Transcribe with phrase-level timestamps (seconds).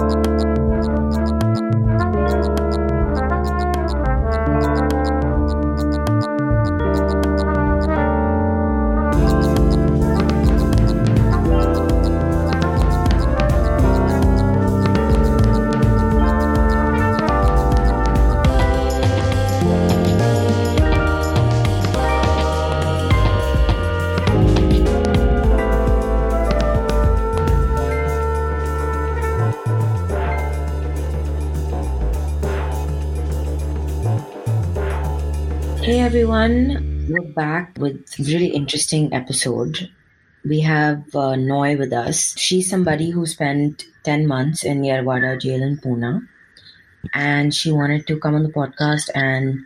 [0.00, 0.29] Hey
[36.40, 39.90] everyone, we're back with a really interesting episode.
[40.42, 42.34] We have uh, Noy with us.
[42.38, 46.26] She's somebody who spent 10 months in Yerwada jail in Pune
[47.12, 49.58] and she wanted to come on the podcast and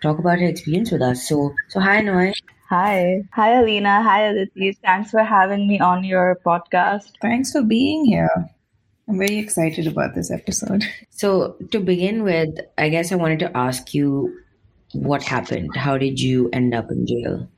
[0.00, 1.28] talk about her experience with us.
[1.28, 2.32] So, so hi Noy.
[2.70, 3.22] Hi.
[3.34, 4.02] Hi, Alina.
[4.02, 4.78] Hi, Aditi.
[4.82, 7.12] Thanks for having me on your podcast.
[7.20, 8.30] Thanks for being here.
[9.08, 10.84] I'm very excited about this episode.
[11.10, 14.34] So, to begin with, I guess I wanted to ask you
[14.94, 15.76] what happened?
[15.76, 17.48] How did you end up in jail?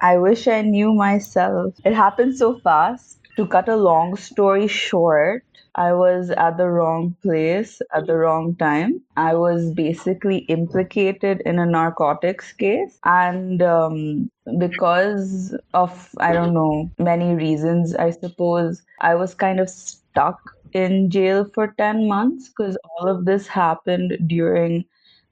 [0.00, 1.74] I wish I knew myself.
[1.84, 3.18] It happened so fast.
[3.36, 8.56] To cut a long story short, I was at the wrong place at the wrong
[8.56, 9.00] time.
[9.16, 12.98] I was basically implicated in a narcotics case.
[13.04, 19.70] And um, because of, I don't know, many reasons, I suppose, I was kind of
[19.70, 20.40] stuck
[20.72, 24.84] in jail for 10 months because all of this happened during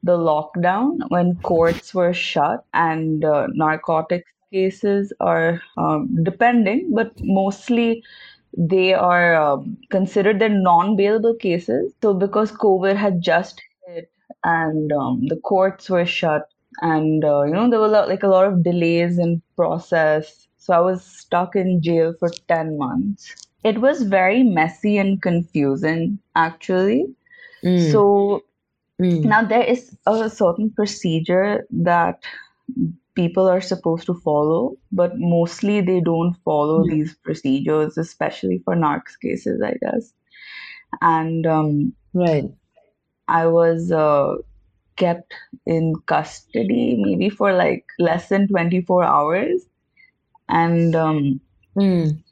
[0.02, 8.02] the lockdown when courts were shut and uh, narcotics cases are um, depending, but mostly
[8.56, 11.92] they are um, considered they're non-bailable cases.
[12.02, 14.10] So because COVID had just hit
[14.44, 16.48] and um, the courts were shut,
[16.80, 20.80] and uh, you know there were like a lot of delays in process, so I
[20.80, 23.34] was stuck in jail for ten months.
[23.64, 27.06] It was very messy and confusing, actually.
[27.64, 27.90] Mm.
[27.90, 28.44] So
[29.00, 29.24] Mm.
[29.24, 32.22] Now, there is a certain procedure that
[33.14, 39.18] people are supposed to follow, but mostly they don't follow these procedures, especially for narcs
[39.20, 40.12] cases, I guess.
[41.00, 42.44] And um, right,
[43.28, 44.36] I was uh,
[44.96, 45.32] kept
[45.66, 49.62] in custody maybe for like less than 24 hours.
[50.48, 51.40] And um,
[51.76, 52.22] mm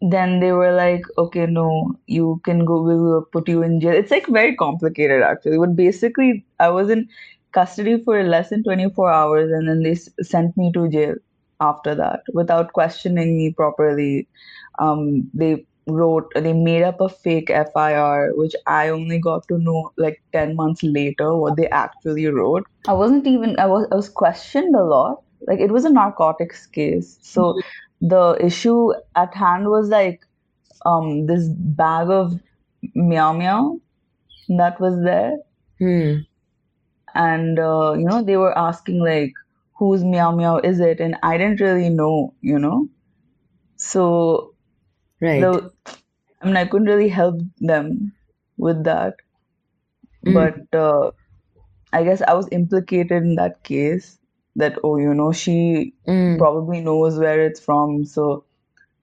[0.00, 3.94] then they were like, okay, no, you can go, we'll put you in jail.
[3.94, 5.58] It's like very complicated actually.
[5.58, 7.08] But basically, I was in
[7.52, 11.14] custody for less than 24 hours and then they sent me to jail
[11.60, 14.28] after that without questioning me properly.
[14.78, 19.92] Um, they wrote, they made up a fake FIR, which I only got to know
[19.96, 22.66] like 10 months later what they actually wrote.
[22.86, 25.22] I wasn't even, I was, I was questioned a lot.
[25.46, 27.18] Like it was a narcotics case.
[27.22, 27.60] So, mm-hmm
[28.00, 30.24] the issue at hand was like
[30.84, 32.38] um this bag of
[32.94, 33.80] meow meow
[34.48, 35.36] that was there.
[35.78, 36.20] Hmm.
[37.14, 39.32] and uh, you know they were asking like
[39.78, 41.00] whose meow meow is it?
[41.00, 42.88] And i didn't really know you know?
[43.76, 44.54] So
[45.20, 45.40] right.
[45.40, 45.72] the,
[46.42, 48.12] i mean i couldn't really help them
[48.56, 49.16] with that.
[50.26, 50.34] Mm.
[50.34, 51.10] but uh,
[51.92, 54.18] i guess i was implicated in that case
[54.56, 56.38] that oh you know she mm.
[56.38, 58.44] probably knows where it's from so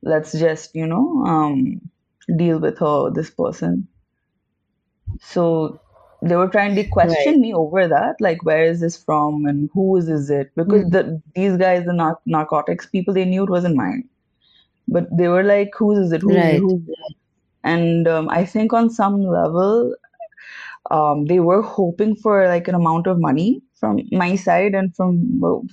[0.02, 1.80] let's just you know um,
[2.38, 3.88] deal with her this person
[5.22, 5.80] so
[6.22, 7.40] they were trying to question right.
[7.40, 10.92] me over that like where is this from and whose is it because mm.
[10.92, 14.08] the, these guys the nar- narcotics people they knew it wasn't mine
[14.88, 16.60] but they were like whose is it who's, right.
[16.60, 17.16] who's it?
[17.64, 19.94] and um, i think on some level
[20.92, 25.14] um, they were hoping for like an amount of money from my side and from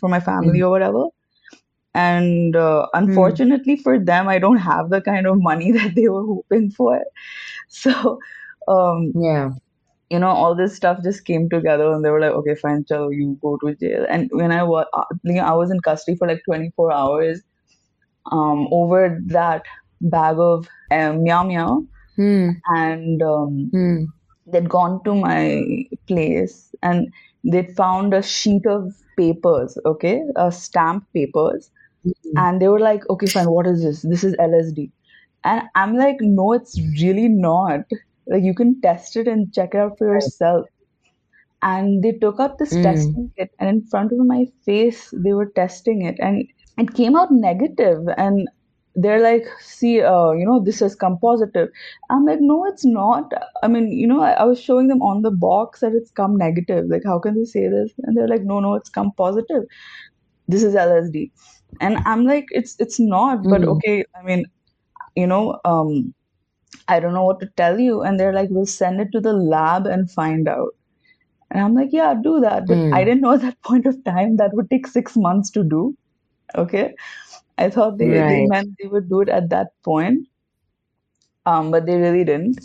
[0.01, 0.67] from my family mm.
[0.67, 1.07] or whatever
[1.95, 3.83] and uh, unfortunately mm.
[3.83, 7.03] for them i don't have the kind of money that they were hoping for
[7.69, 8.19] so
[8.69, 9.51] um, yeah
[10.11, 13.11] you know all this stuff just came together and they were like okay fine so
[13.11, 15.05] you go to jail and when i was uh,
[15.43, 17.43] i was in custody for like 24 hours
[18.33, 19.65] um, over that
[20.01, 21.85] bag of um, meow meow
[22.19, 22.57] mm.
[22.67, 24.07] and um, mm.
[24.47, 27.13] they'd gone to my place and
[27.45, 31.71] they found a sheet of papers, okay, uh, stamp papers,
[32.07, 32.39] mm-hmm.
[32.39, 34.03] and they were like, okay, fine, what is this?
[34.03, 34.91] This is LSD.
[35.45, 37.81] And I'm like, no, it's really not.
[38.27, 40.67] Like, you can test it and check it out for yourself.
[41.63, 42.83] And they took out this mm.
[42.83, 46.47] testing kit, and in front of my face, they were testing it, and
[46.79, 48.07] it came out negative.
[48.17, 48.49] And
[49.03, 51.69] they're like, see, uh, you know, this has come positive.
[52.11, 53.33] I'm like, no, it's not.
[53.63, 56.37] I mean, you know, I, I, was showing them on the box that it's come
[56.37, 56.87] negative.
[56.89, 57.93] Like, how can they say this?
[58.03, 59.65] And they're like, no, no, it's come positive.
[60.49, 61.31] This is LSD.
[61.81, 63.43] And I'm like, it's it's not.
[63.45, 63.69] But mm.
[63.77, 64.45] okay, I mean,
[65.15, 66.15] you know, um,
[66.89, 68.03] I don't know what to tell you.
[68.03, 70.75] And they're like, we'll send it to the lab and find out.
[71.51, 72.67] And I'm like, yeah, do that.
[72.67, 72.95] But Mm.
[72.95, 75.97] I didn't know at that point of time that would take six months to do.
[76.57, 76.95] Okay.
[77.61, 80.27] I thought they, they meant they would do it at that point.
[81.47, 82.61] Um, but they really didn't.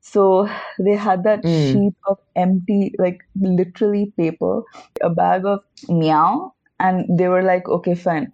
[0.00, 0.48] So
[0.78, 1.72] they had that Mm.
[1.72, 4.62] sheet of empty, like literally paper,
[5.02, 8.32] a bag of meow, and they were like, okay, fine.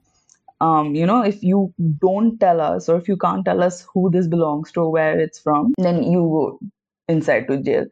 [0.61, 4.11] Um, you know, if you don't tell us or if you can't tell us who
[4.11, 6.61] this belongs to or where it's from, then you go
[7.09, 7.87] inside to jail.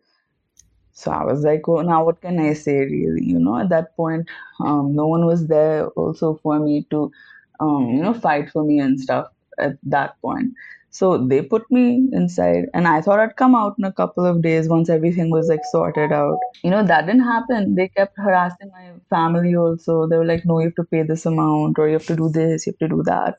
[0.93, 3.25] So I was like, well, now what can I say, really?
[3.25, 4.29] You know, at that point,
[4.61, 7.11] um, no one was there also for me to,
[7.61, 9.27] um, you know, fight for me and stuff
[9.59, 10.53] at that point.
[10.91, 14.43] So they put me inside, and I thought I'd come out in a couple of
[14.43, 16.39] days once everything was like sorted out.
[16.63, 17.75] You know, that didn't happen.
[17.75, 20.07] They kept harassing my family also.
[20.07, 22.29] They were like, no, you have to pay this amount, or you have to do
[22.29, 23.39] this, you have to do that.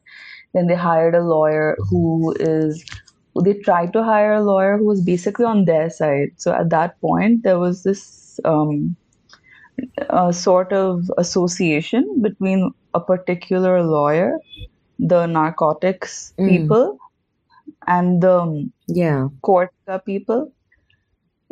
[0.54, 2.86] Then they hired a lawyer who is
[3.44, 6.30] they tried to hire a lawyer who was basically on their side.
[6.38, 8.96] So at that point, there was this um,
[10.10, 14.32] uh, sort of association between a particular lawyer,
[15.00, 16.58] the narcotics Mm.
[16.58, 16.98] people,
[17.88, 19.30] and the um, Yeah.
[19.44, 20.52] Cortica people.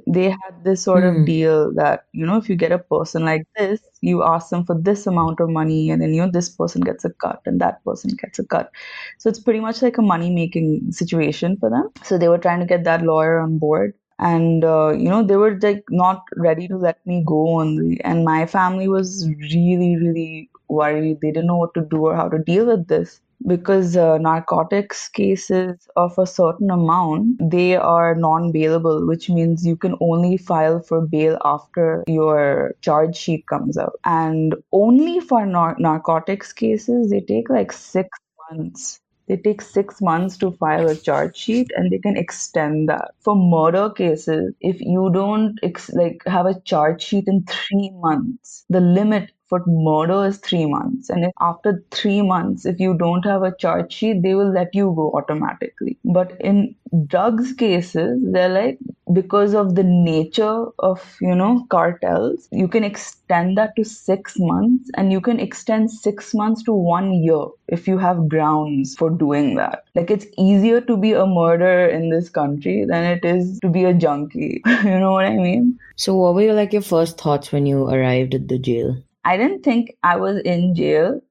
[0.08, 1.20] They had this sort Mm.
[1.20, 4.66] of deal that, you know, if you get a person like this, you ask them
[4.66, 7.62] for this amount of money, and then, you know, this person gets a cut and
[7.62, 8.72] that person gets a cut.
[9.20, 11.90] So it's pretty much like a money making situation for them.
[12.04, 13.94] So they were trying to get that lawyer on board.
[14.20, 18.02] And, uh, you know, they were like not ready to let me go only.
[18.04, 21.20] And my family was really, really worried.
[21.22, 23.22] They didn't know what to do or how to deal with this.
[23.46, 29.96] Because uh, narcotics cases of a certain amount they are non-bailable which means you can
[30.00, 34.00] only file for bail after your charge sheet comes out.
[34.06, 38.10] And only for nar- narcotics cases they take like 6
[38.52, 39.00] months.
[39.28, 43.12] They take 6 months to file a charge sheet and they can extend that.
[43.20, 48.66] For murder cases if you don't ex- like have a charge sheet in 3 months
[48.70, 51.10] the limit for murder is three months.
[51.12, 54.94] And after three months, if you don't have a charge sheet, they will let you
[54.96, 56.00] go automatically.
[56.04, 58.80] But in drugs cases, they're like,
[59.12, 64.90] because of the nature of, you know, cartels, you can extend that to six months
[64.96, 69.56] and you can extend six months to one year if you have grounds for doing
[69.56, 69.84] that.
[69.94, 73.84] Like it's easier to be a murderer in this country than it is to be
[73.84, 74.64] a junkie.
[74.84, 75.80] you know what I mean?
[75.96, 78.98] So, what were like your first thoughts when you arrived at the jail?
[79.26, 81.22] I didn't think I was in jail.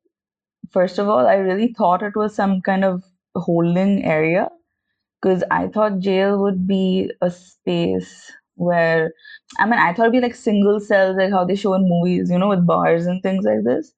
[0.71, 3.05] First of all, I really thought it was some kind of
[3.37, 4.49] holding area
[5.21, 9.13] because I thought jail would be a space where,
[9.59, 12.31] I mean, I thought it'd be like single cells, like how they show in movies,
[12.31, 13.93] you know, with bars and things like this.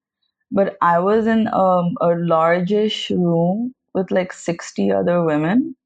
[0.53, 5.77] But I was in um, a largish room with like 60 other women,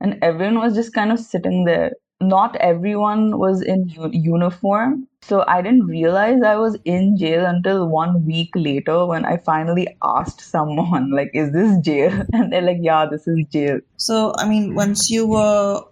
[0.00, 1.92] and everyone was just kind of sitting there.
[2.20, 5.08] Not everyone was in u- uniform.
[5.26, 9.88] So I didn't realize I was in jail until one week later when I finally
[10.02, 12.26] asked someone, like, is this jail?
[12.34, 13.80] And they're like, yeah, this is jail.
[13.96, 15.82] So, I mean, once you were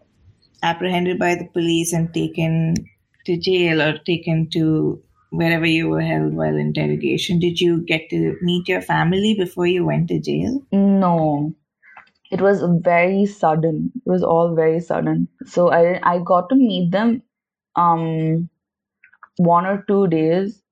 [0.62, 2.74] apprehended by the police and taken
[3.24, 8.36] to jail or taken to wherever you were held while interrogation, did you get to
[8.42, 10.60] meet your family before you went to jail?
[10.72, 11.54] No,
[12.30, 13.92] it was very sudden.
[14.04, 15.28] It was all very sudden.
[15.46, 17.22] So I I got to meet them
[17.76, 18.50] um
[19.38, 20.62] one or two days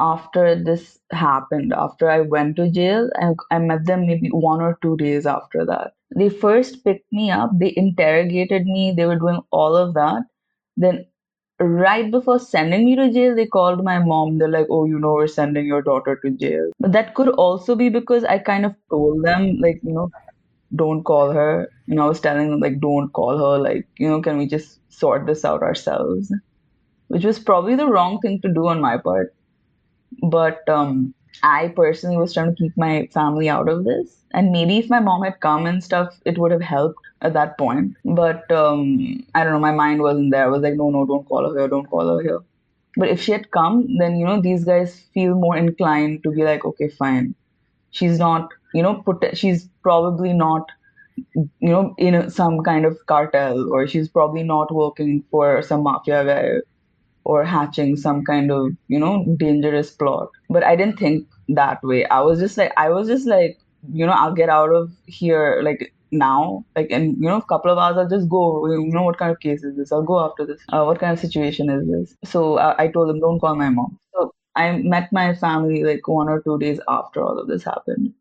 [0.00, 1.72] after this happened.
[1.74, 5.64] After I went to jail, and I met them maybe one or two days after
[5.66, 5.92] that.
[6.16, 7.50] They first picked me up.
[7.58, 8.92] They interrogated me.
[8.96, 10.24] They were doing all of that.
[10.76, 11.06] Then
[11.60, 14.38] right before sending me to jail, they called my mom.
[14.38, 17.76] They're like, "Oh, you know, we're sending your daughter to jail." But that could also
[17.76, 20.10] be because I kind of told them, like, you know,
[20.74, 21.68] don't call her.
[21.86, 23.58] You know, I was telling them, like, don't call her.
[23.62, 26.32] Like, you know, can we just sort this out ourselves?
[27.08, 29.34] Which was probably the wrong thing to do on my part.
[30.22, 34.24] But um, I personally was trying to keep my family out of this.
[34.32, 37.56] And maybe if my mom had come and stuff, it would have helped at that
[37.58, 37.96] point.
[38.04, 40.44] But um, I don't know, my mind wasn't there.
[40.44, 42.40] I was like, no, no, don't call her here, don't call her here.
[42.96, 46.42] But if she had come, then, you know, these guys feel more inclined to be
[46.44, 47.34] like, okay, fine.
[47.90, 50.66] She's not, you know, put, she's probably not,
[51.34, 55.82] you know, in a, some kind of cartel or she's probably not working for some
[55.82, 56.60] mafia guy
[57.26, 60.28] or hatching some kind of, you know, dangerous plot.
[60.48, 62.06] But I didn't think that way.
[62.06, 63.58] I was just like, I was just like,
[63.92, 67.70] you know, I'll get out of here like now, like in you know, a couple
[67.72, 68.66] of hours, I'll just go.
[68.68, 69.92] You know, what kind of case is this?
[69.92, 70.60] I'll go after this.
[70.68, 72.16] Uh, what kind of situation is this?
[72.24, 73.98] So uh, I told them, don't call my mom.
[74.14, 78.12] So I met my family like one or two days after all of this happened.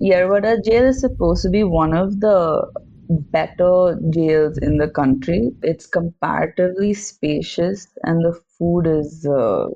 [0.00, 2.70] Yerwada jail is supposed to be one of the
[3.08, 5.50] better jails in the country.
[5.62, 9.66] It's comparatively spacious, and the food is uh,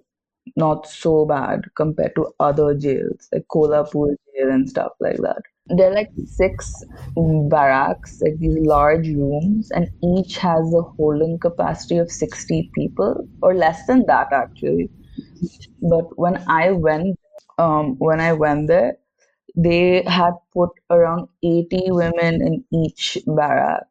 [0.57, 5.43] not so bad compared to other jails like Kolhapur jail and stuff like that.
[5.69, 6.73] There are like six
[7.49, 13.55] barracks, like these large rooms, and each has a holding capacity of 60 people or
[13.55, 14.91] less than that actually.
[15.83, 17.19] But when I went,
[17.59, 18.97] um, when I went there,
[19.57, 23.87] they had put around 80 women in each barrack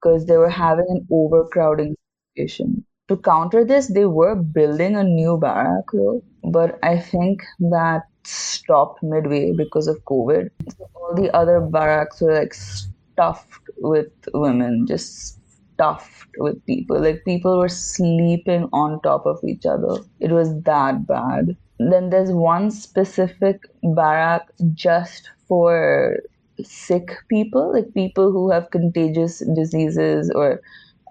[0.00, 1.96] because they were having an overcrowding
[2.36, 2.84] situation.
[3.08, 9.02] To counter this, they were building a new barrack though, but I think that stopped
[9.02, 10.48] midway because of COVID.
[10.94, 15.38] All the other barracks were like stuffed with women, just
[15.74, 17.00] stuffed with people.
[17.00, 19.98] Like people were sleeping on top of each other.
[20.20, 21.56] It was that bad.
[21.78, 26.20] Then there's one specific barrack just for
[26.62, 30.60] sick people, like people who have contagious diseases or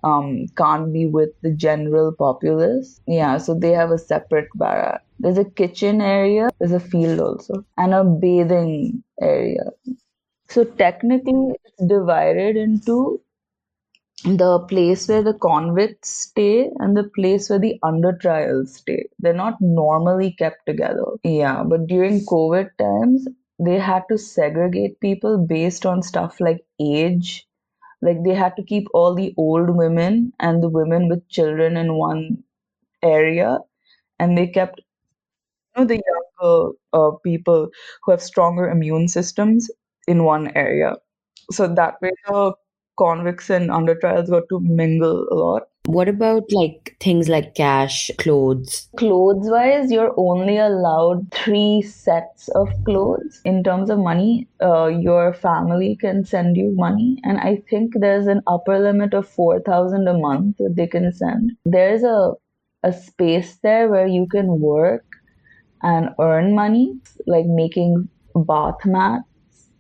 [0.04, 3.00] um, can't be with the general populace.
[3.08, 5.04] Yeah, so they have a separate barrack.
[5.20, 9.72] There's a kitchen area, there's a field also, and a bathing area.
[10.50, 13.22] So technically, it's divided into
[14.24, 19.06] the place where the convicts stay and the place where the under trials stay.
[19.20, 21.06] They're not normally kept together.
[21.24, 23.28] Yeah, but during COVID times,
[23.60, 27.48] they had to segregate people based on stuff like age.
[28.02, 31.96] Like they had to keep all the old women and the women with children in
[31.98, 32.44] one
[33.04, 33.60] area,
[34.20, 34.82] and they kept
[35.76, 37.70] you know, the younger uh, people
[38.04, 39.70] who have stronger immune systems
[40.08, 40.96] in one area.
[41.52, 42.54] So that way, the
[42.98, 45.64] convicts and under trials got to mingle a lot.
[45.86, 48.88] What about like things like cash, clothes?
[48.98, 53.42] Clothes wise, you're only allowed three sets of clothes.
[53.44, 58.28] In terms of money, uh, your family can send you money, and I think there's
[58.28, 61.52] an upper limit of 4,000 a month that they can send.
[61.66, 62.34] There's a
[62.84, 65.06] a space there where you can work
[65.82, 66.98] and earn money,
[67.28, 69.26] like making bath mats,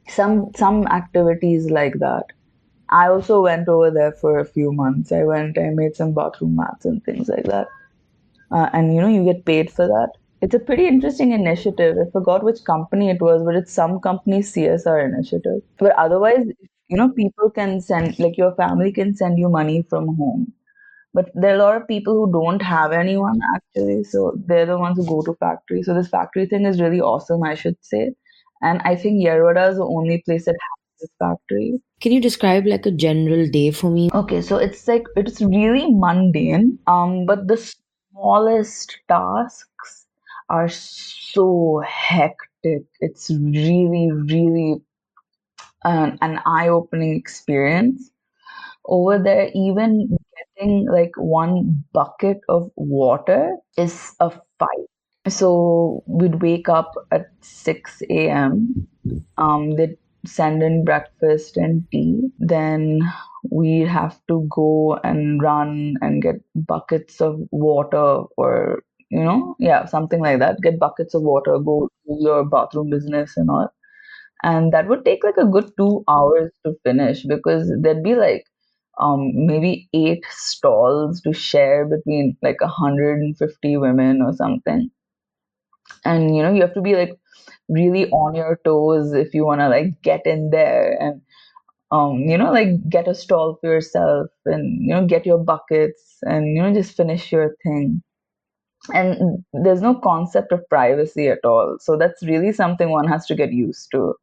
[0.08, 2.26] some some activities like that.
[2.90, 5.12] I also went over there for a few months.
[5.12, 7.68] I went, I made some bathroom mats and things like that.
[8.52, 10.12] Uh, and you know, you get paid for that.
[10.42, 11.98] It's a pretty interesting initiative.
[11.98, 15.62] I forgot which company it was, but it's some company's CSR initiative.
[15.80, 16.46] But otherwise,
[16.90, 20.54] you know, people can send, like your family can send you money from home.
[21.14, 24.78] But there are a lot of people who don't have anyone actually, so they're the
[24.78, 25.84] ones who go to factory.
[25.84, 28.14] So this factory thing is really awesome, I should say.
[28.62, 30.58] And I think Yerwada is the only place that
[31.04, 31.82] this factory.
[32.02, 34.10] Can you describe like a general day for me?
[34.14, 40.06] Okay, so it's like it's really mundane, um, but the smallest tasks
[40.50, 42.84] are so hectic.
[43.00, 44.82] It's really, really
[45.84, 48.12] an, an eye-opening experience.
[48.86, 50.18] Over there, even
[50.58, 54.88] getting like one bucket of water is a fight.
[55.28, 58.88] So we'd wake up at 6 a.m.
[59.38, 62.30] Um, they'd send in breakfast and tea.
[62.40, 63.02] Then
[63.52, 69.86] we have to go and run and get buckets of water or, you know, yeah,
[69.86, 70.62] something like that.
[70.62, 73.70] Get buckets of water, go do your bathroom business and all.
[74.44, 78.46] And that would take like a good two hours to finish because there'd be like
[79.00, 84.92] um, maybe eight stalls to share between like 150 women or something.
[86.06, 87.18] And you know, you have to be like
[87.70, 91.22] really on your toes if you want to like get in there and
[91.92, 96.18] um, you know like get a stall for yourself and you know get your buckets
[96.24, 98.02] and you know just finish your thing.
[98.94, 101.78] And there's no concept of privacy at all.
[101.80, 104.16] So that's really something one has to get used to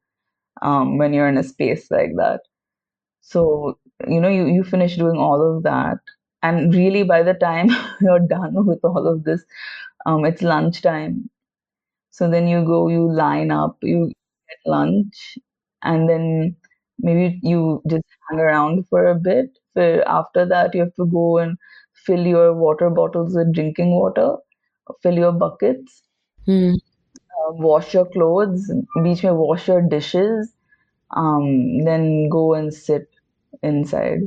[0.62, 2.40] um, when you're in a space like that.
[3.22, 3.78] So
[4.08, 5.98] you know you, you finish doing all of that.
[6.42, 7.68] And really by the time
[8.00, 9.44] you're done with all of this
[10.06, 11.30] um, it's lunchtime
[12.10, 14.06] so then you go, you line up, you
[14.48, 15.38] get lunch,
[15.82, 16.56] and then
[16.98, 19.58] maybe you just hang around for a bit.
[19.74, 21.56] For after that, you have to go and
[22.06, 24.36] fill your water bottles with drinking water,
[25.02, 26.02] fill your buckets,
[26.46, 26.74] Hmm.
[27.38, 28.70] uh, wash your clothes,
[29.02, 30.54] beach may wash your dishes,
[31.16, 33.08] um, then go and sit
[33.62, 34.20] inside.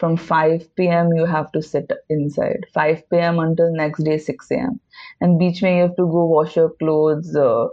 [0.00, 1.12] From 5 p.m.
[1.14, 2.66] you have to sit inside.
[2.74, 3.38] 5 p.m.
[3.38, 4.80] until next day 6 a.m.
[5.20, 7.68] And beach may you have to go wash your clothes uh,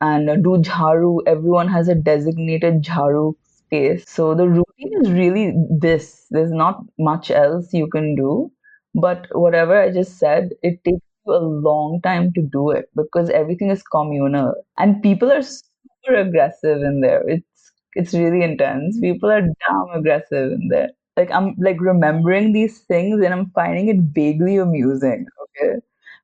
[0.00, 1.20] and uh, do jharu.
[1.26, 4.04] Everyone has a designated jharu space.
[4.08, 6.26] So the routine is really this.
[6.30, 8.50] There's not much else you can do.
[8.94, 11.38] But whatever I just said, it takes you a
[11.68, 17.00] long time to do it because everything is communal and people are super aggressive in
[17.00, 17.22] there.
[17.28, 18.98] It's it's really intense.
[19.00, 20.90] People are damn aggressive in there.
[21.16, 25.26] Like I'm like remembering these things and I'm finding it vaguely amusing.
[25.44, 25.76] Okay,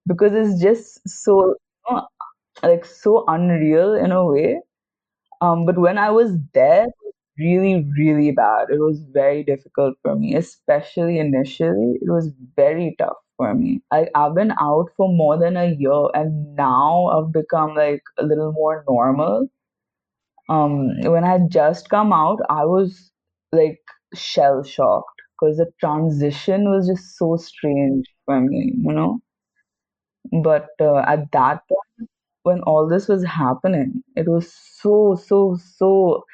[0.07, 1.57] because it's just so
[2.63, 4.61] like so unreal in a way.
[5.41, 6.87] Um, but when I was there,
[7.39, 8.69] really, really bad.
[8.71, 11.99] It was very difficult for me, especially initially.
[12.03, 13.83] It was very tough for me.
[13.91, 18.25] I, I've been out for more than a year, and now I've become like a
[18.25, 19.49] little more normal.
[20.49, 23.11] Um, when I just come out, I was
[23.53, 23.81] like
[24.15, 29.21] shell shocked because the transition was just so strange for me, you know.
[30.43, 32.11] But uh, at that point,
[32.45, 36.25] when all this was happening, it was so, so, so.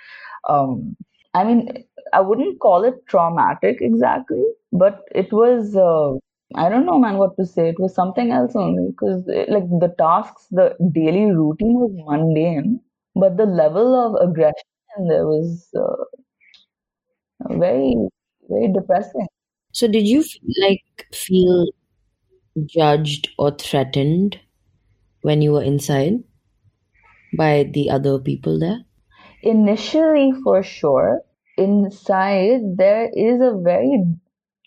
[0.48, 0.96] Um,
[1.34, 5.76] I mean, I wouldn't call it traumatic exactly, but it was.
[5.76, 6.14] Uh,
[6.56, 7.68] I don't know, man, what to say.
[7.70, 12.80] It was something else only because, like, the tasks, the daily routine was mundane,
[13.16, 14.64] but the level of aggression
[15.08, 16.04] there was uh,
[17.50, 17.94] very,
[18.48, 19.26] very depressing.
[19.72, 20.24] So, did you
[20.60, 21.68] like feel
[22.66, 24.40] judged or threatened
[25.22, 26.22] when you were inside
[27.36, 28.80] by the other people there?
[29.42, 31.22] Initially, for sure,
[31.56, 34.02] inside there is a very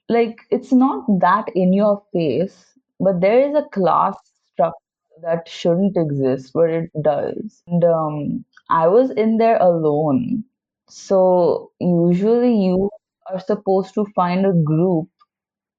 [0.09, 2.65] like it's not that in your face,
[2.99, 4.15] but there is a class
[4.51, 4.75] structure
[5.21, 7.63] that shouldn't exist, but it does.
[7.67, 10.43] And um, I was in there alone,
[10.91, 12.89] so usually you
[13.31, 15.07] are supposed to find a group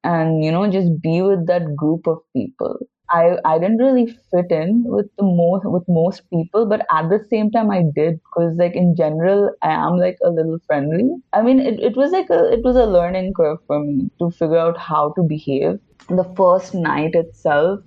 [0.05, 2.79] and you know just be with that group of people.
[3.11, 7.19] I i didn't really fit in with the most with most people but at the
[7.31, 11.11] same time i did because like in general i am like a little friendly.
[11.33, 14.31] I mean it, it was like a it was a learning curve for me to
[14.31, 15.79] figure out how to behave.
[16.09, 17.81] The first night itself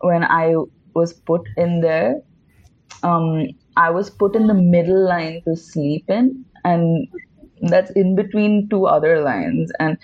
[0.00, 0.54] when i
[0.94, 2.16] was put in there
[3.02, 3.46] um
[3.76, 7.08] i was put in the middle line to sleep in and
[7.70, 9.72] that's in between two other lines.
[9.80, 9.98] And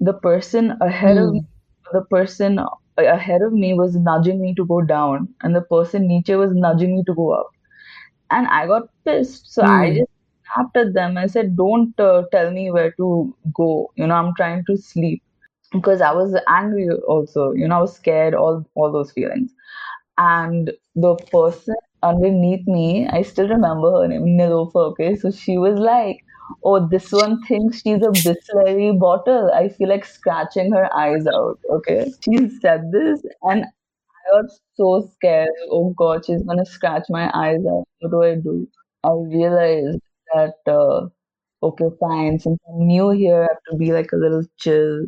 [0.00, 1.46] the person ahead of Hmm.
[1.92, 2.60] the person
[2.98, 6.96] ahead of me was nudging me to go down and the person niche was nudging
[6.96, 7.48] me to go up.
[8.30, 9.52] And i got pissed.
[9.52, 9.98] So i Hmm.
[9.98, 10.10] just
[10.54, 11.16] snapped at them.
[11.18, 13.90] I said don't uh, tell me where to go.
[13.96, 15.22] You know i'm trying to sleep.
[15.72, 17.52] Because i was angry also.
[17.52, 19.52] You know i was scared all all those feelings.
[20.18, 25.16] And the person underneath me, I still remember her name, Nilofa, okay?
[25.16, 26.24] So she was like,
[26.64, 29.50] Oh, this one thinks she's a Bisleri bottle.
[29.54, 32.12] I feel like scratching her eyes out, okay?
[32.24, 35.50] She said this, and I was so scared.
[35.70, 37.86] Oh God, she's gonna scratch my eyes out.
[38.00, 38.68] What do I do?
[39.04, 40.00] I realized
[40.34, 41.08] that, uh,
[41.62, 45.06] okay, fine, since I'm new here, I have to be like a little chill.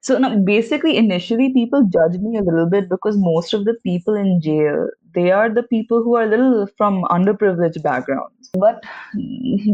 [0.00, 4.14] So now, basically, initially, people judge me a little bit because most of the people
[4.14, 8.50] in jail, they are the people who are little from underprivileged backgrounds.
[8.54, 8.84] But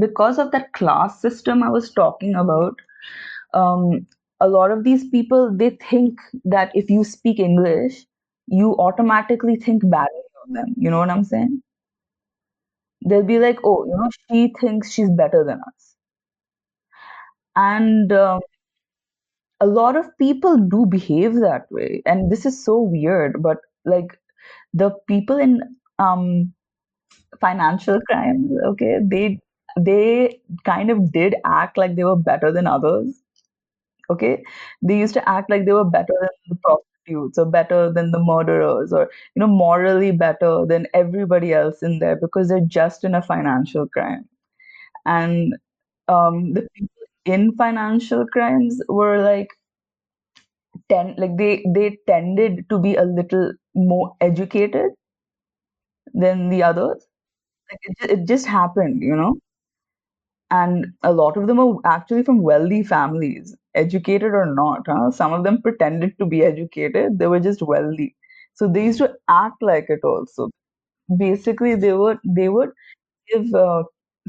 [0.00, 2.74] because of that class system I was talking about,
[3.54, 4.06] um,
[4.40, 8.06] a lot of these people they think that if you speak English,
[8.46, 10.74] you automatically think badly of them.
[10.76, 11.62] You know what I'm saying?
[13.04, 15.96] They'll be like, "Oh, you know, she thinks she's better than us,"
[17.56, 18.40] and um,
[19.60, 22.02] a lot of people do behave that way.
[22.06, 24.18] And this is so weird but like
[24.74, 25.60] the people in
[25.98, 26.52] um
[27.40, 29.40] financial crimes okay they
[29.78, 33.22] they kind of did act like they were better than others
[34.10, 34.42] okay?
[34.82, 38.18] They used to act like they were better than the prostitutes or better than the
[38.18, 43.14] murderers or you know morally better than everybody else in there because they're just in
[43.14, 44.28] a financial crime.
[45.06, 45.54] And
[46.08, 46.99] um the people
[47.34, 49.48] in financial crimes were like
[50.90, 54.90] ten like they they tended to be a little more educated
[56.14, 57.06] than the others.
[57.70, 59.36] Like it, it just happened you know?
[60.50, 65.10] And a lot of them are actually from wealthy families educated or not huh?
[65.12, 67.18] some of them pretended to be educated.
[67.18, 68.16] They were just wealthy.
[68.54, 70.50] So they used to act like it also.
[71.18, 72.70] Basically they would they would
[73.32, 73.84] give uh,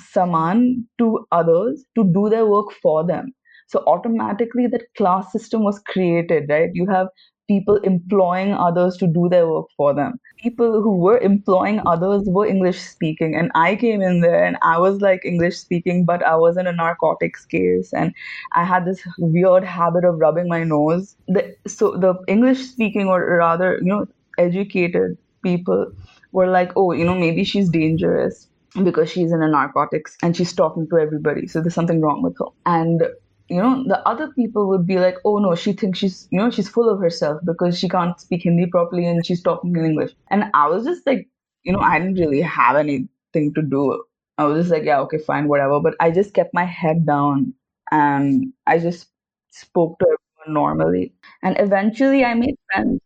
[0.09, 3.33] saman to others to do their work for them.
[3.67, 6.69] So automatically that class system was created, right?
[6.73, 7.07] You have
[7.47, 10.19] people employing others to do their work for them.
[10.41, 14.77] People who were employing others were English speaking, and I came in there and I
[14.77, 18.13] was like English speaking, but I was in a narcotics case, and
[18.53, 21.15] I had this weird habit of rubbing my nose.
[21.27, 24.05] The, so the English speaking, or rather, you know,
[24.37, 25.91] educated people
[26.31, 28.47] were like, oh, you know, maybe she's dangerous
[28.83, 31.47] because she's in a narcotics and she's talking to everybody.
[31.47, 32.45] So there's something wrong with her.
[32.65, 33.03] And
[33.49, 36.49] you know, the other people would be like, oh no, she thinks she's, you know,
[36.49, 40.11] she's full of herself because she can't speak Hindi properly and she's talking in English.
[40.29, 41.27] And I was just like,
[41.63, 44.01] you know, I didn't really have anything to do
[44.37, 45.79] I was just like, yeah, okay, fine, whatever.
[45.79, 47.53] But I just kept my head down
[47.91, 49.09] and I just
[49.51, 51.13] spoke to everyone normally.
[51.43, 53.01] And eventually I made friends.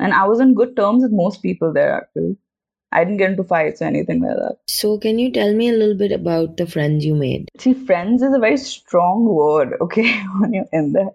[0.00, 2.36] And I was on good terms with most people there actually.
[2.92, 4.58] I didn't get into fights or anything like that.
[4.66, 7.48] So, can you tell me a little bit about the friends you made?
[7.58, 11.10] See, friends is a very strong word, okay, when you're in there.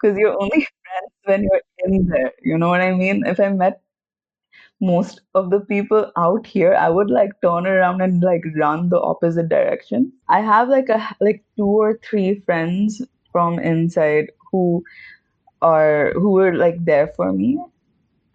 [0.00, 2.32] Because you're only friends when you're in there.
[2.42, 3.24] You know what I mean?
[3.26, 3.80] If I met
[4.80, 9.00] most of the people out here, I would like turn around and like run the
[9.00, 10.12] opposite direction.
[10.28, 14.84] I have like a like two or three friends from inside who
[15.62, 17.58] are who were like there for me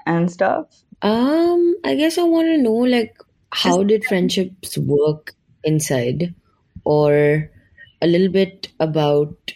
[0.06, 0.84] and stuff.
[1.02, 3.16] Um, I guess I want to know like
[3.52, 6.34] how did friendships work inside,
[6.86, 7.50] or
[8.02, 9.54] a little bit about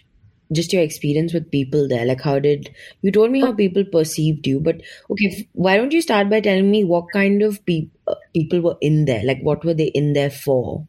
[0.52, 2.04] just your experience with people there.
[2.06, 4.76] Like how did you told me how people perceived you but
[5.10, 8.76] okay why don't you start by telling me what kind of pe- uh, people were
[8.80, 9.22] in there?
[9.24, 10.86] Like what were they in there for?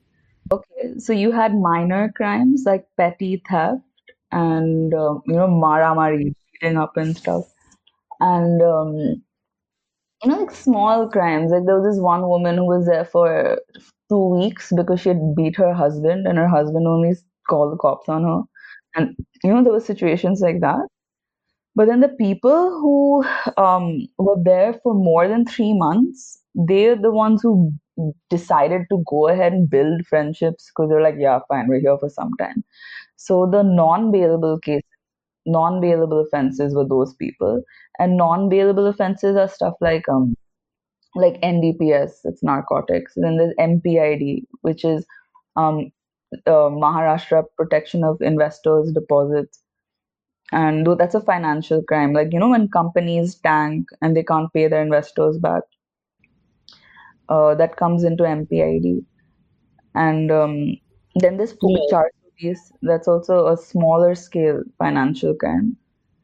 [0.52, 3.82] Okay so you had minor crimes like petty theft
[4.32, 7.46] and um, you know maramari beating up and stuff.
[8.22, 9.24] And um,
[10.24, 11.52] you know like small crimes.
[11.52, 13.60] Like there was this one woman who was there for
[14.10, 17.14] two weeks because she had beat her husband and her husband only
[17.50, 18.42] called the cops on her.
[18.96, 20.88] And you know there were situations like that.
[21.76, 23.26] But then the people who
[23.58, 27.72] um, were there for more than three months they're the ones who
[28.30, 32.10] decided to go ahead and build friendships because they're like yeah fine we're here for
[32.10, 32.64] some time.
[33.18, 34.89] So the non-bailable cases
[35.50, 37.62] non-bailable offenses were those people
[38.00, 40.36] and non-bailable offenses are stuff like um
[41.16, 45.06] like ndps it's narcotics then there's mpid which is
[45.56, 45.92] um
[46.46, 49.62] uh, Maharashtra protection of investors' deposits.
[50.52, 52.14] And that's a financial crime.
[52.14, 55.62] Like, you know, when companies tank and they can't pay their investors back,
[57.30, 59.04] uh, that comes into MPID.
[59.94, 60.76] And um,
[61.16, 61.56] then there's
[61.90, 62.72] Char piece.
[62.82, 65.78] That's also a smaller scale financial crime.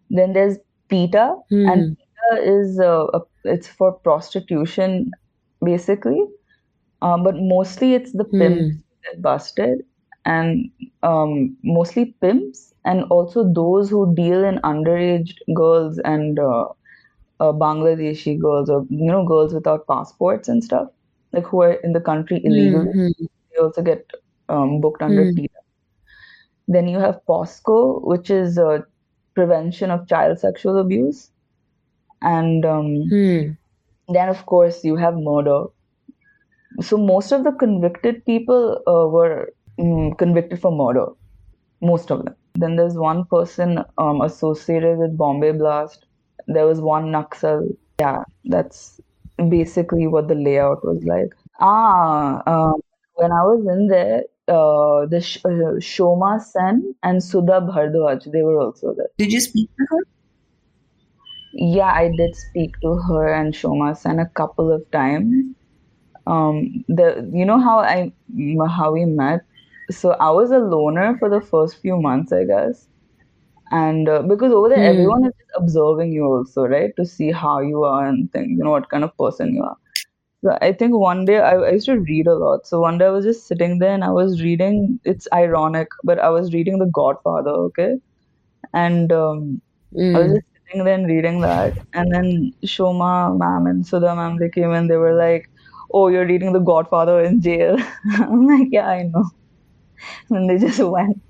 [0.09, 0.57] Then there's
[0.89, 1.67] PITA, Hmm.
[1.67, 5.11] and PITA is uh, a, it's for prostitution,
[5.63, 6.21] basically.
[7.01, 8.39] Um, but mostly it's the Hmm.
[8.39, 9.83] pimps that busted
[10.25, 10.71] and
[11.03, 16.65] um, mostly pimps and also those who deal in underage girls and uh,
[17.39, 20.87] uh, Bangladeshi girls or you know girls without passports and stuff
[21.33, 23.27] like who are in the country illegally Mhm.
[23.51, 24.09] they also get
[24.49, 25.35] um, booked under Hmm.
[25.35, 25.59] PITA.
[26.67, 28.79] Then you have POCSO which is uh,
[29.35, 31.31] prevention of child sexual abuse.
[32.21, 33.55] And um, Hmm.
[34.09, 35.65] then of course you have murder.
[36.81, 41.07] So most of the convicted people uh, were mm, convicted for murder.
[41.81, 42.35] Most of them.
[42.55, 46.05] Then there's one person um, associated with bombay blast.
[46.47, 47.69] There was one naxal.
[47.99, 48.99] Yeah that's
[49.49, 51.33] basically what the layout was like.
[51.59, 52.81] Ah um,
[53.15, 58.43] when i was in there uh, the Sh- uh, shoma sen and sudha Bharadwaj they
[58.43, 59.99] were also there Did you speak to her?
[61.53, 65.33] yeah, I did speak to her and Shoma Sen a couple of times.
[66.27, 68.13] Um, the you know how I
[68.75, 69.41] how we met.
[69.91, 72.87] So I was a loner for the first few months, I guess,
[73.71, 74.83] and uh, because over there Hmm.
[74.83, 78.63] everyone is just observing you also, right, to see how you are and think you
[78.63, 79.77] know what kind of person you are.
[80.45, 82.67] So I think one day I, I used to read a lot.
[82.67, 84.99] So one day I was just sitting there and I was reading.
[85.03, 87.95] It's ironic, but I was reading The Godfather, okay,
[88.73, 89.61] and um,
[90.13, 90.35] I was Hmm.
[90.35, 94.71] just sitting there and reading that, and then Shoma ma'am and Sudha ma'am they came
[94.71, 95.45] and they were like,
[95.93, 97.77] "Oh, you're reading The Godfather in jail."
[98.13, 99.25] I'm like, "Yeah, I know."
[100.29, 101.21] And they just went.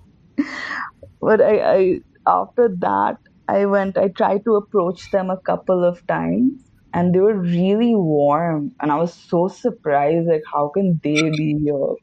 [1.21, 3.97] But I, I after that, I went.
[3.97, 6.64] I tried to approach them a couple of times,
[6.95, 10.27] and they were really warm, and I was so surprised.
[10.27, 11.95] Like, how can they be here?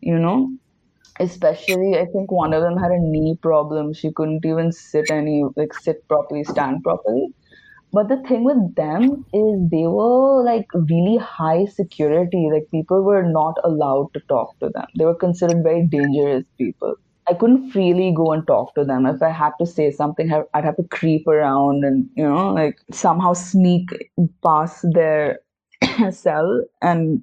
[0.00, 0.50] You know,
[1.20, 3.92] especially I think one of them had a knee problem.
[3.94, 7.28] She couldn't even sit any like sit properly, stand properly.
[7.92, 12.48] But the thing with them is they were like really high security.
[12.52, 14.86] Like people were not allowed to talk to them.
[14.98, 16.94] They were considered very dangerous people.
[17.30, 19.06] I couldn't freely go and talk to them.
[19.06, 22.80] If I had to say something, I'd have to creep around and, you know, like
[22.90, 23.88] somehow sneak
[24.42, 25.38] past their
[26.10, 27.22] cell and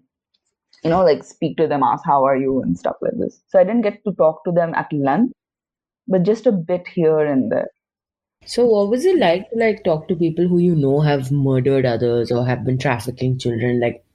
[0.83, 3.41] you know, like speak to them, ask how are you and stuff like this.
[3.47, 5.33] So I didn't get to talk to them at length,
[6.07, 7.69] but just a bit here and there.
[8.45, 11.85] So, what was it like to like talk to people who you know have murdered
[11.85, 13.81] others or have been trafficking children?
[13.81, 14.05] Like,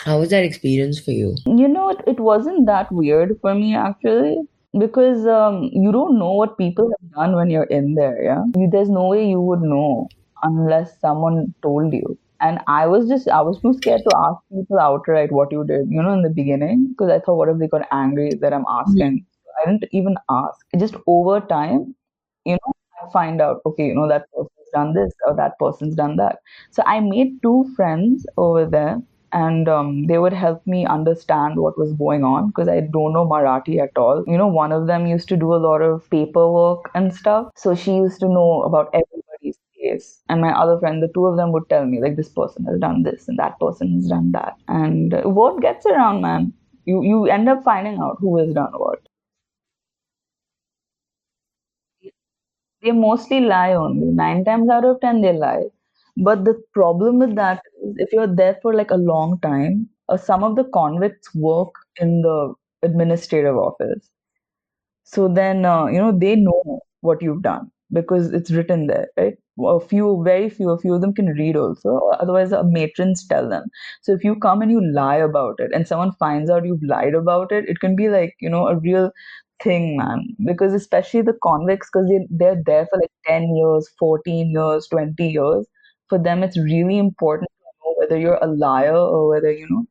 [0.00, 1.36] how was that experience for you?
[1.46, 4.36] You know, it, it wasn't that weird for me actually
[4.78, 8.22] because um, you don't know what people have done when you're in there.
[8.22, 10.08] Yeah, you, there's no way you would know
[10.42, 12.18] unless someone told you.
[12.46, 15.86] and I was just I was too scared to ask people outright what you did,
[15.90, 18.66] you know, in the beginning because I thought what if they got angry that I'm
[18.68, 19.24] asking.
[19.60, 20.66] I didn't even ask.
[20.78, 21.94] Just over time,
[22.44, 25.94] you know, I find out okay, you know, that person's done this or that person's
[25.94, 26.38] done that.
[26.70, 28.98] So I made two friends over there
[29.32, 33.26] and um, they would help me understand what was going on because I don't know
[33.26, 34.24] Marathi at all.
[34.26, 37.74] You know, one of them used to do a lot of paperwork and stuff, so
[37.74, 40.22] she used to know about everybody's case.
[40.28, 42.78] And my other friend, the two of them would tell me like this person has
[42.80, 46.52] done this and that person has done that, and uh, word gets around, man.
[46.84, 49.00] You you end up finding out who has done what.
[52.80, 54.06] They mostly lie only.
[54.06, 55.66] Nine times out of ten, they lie
[56.16, 57.62] but the problem with that
[57.96, 62.22] if you're there for like a long time, uh, some of the convicts work in
[62.22, 64.10] the administrative office.
[65.04, 69.34] So then, uh, you know, they know what you've done because it's written there, right?
[69.64, 71.98] A few, very few, a few of them can read also.
[72.20, 73.64] Otherwise, the matrons tell them.
[74.02, 77.14] So if you come and you lie about it and someone finds out you've lied
[77.14, 79.12] about it, it can be like, you know, a real
[79.62, 80.36] thing, man.
[80.44, 85.28] Because especially the convicts, because they, they're there for like 10 years, 14 years, 20
[85.28, 85.66] years
[86.08, 87.50] for them it's really important
[87.98, 89.84] whether you're a liar or whether you know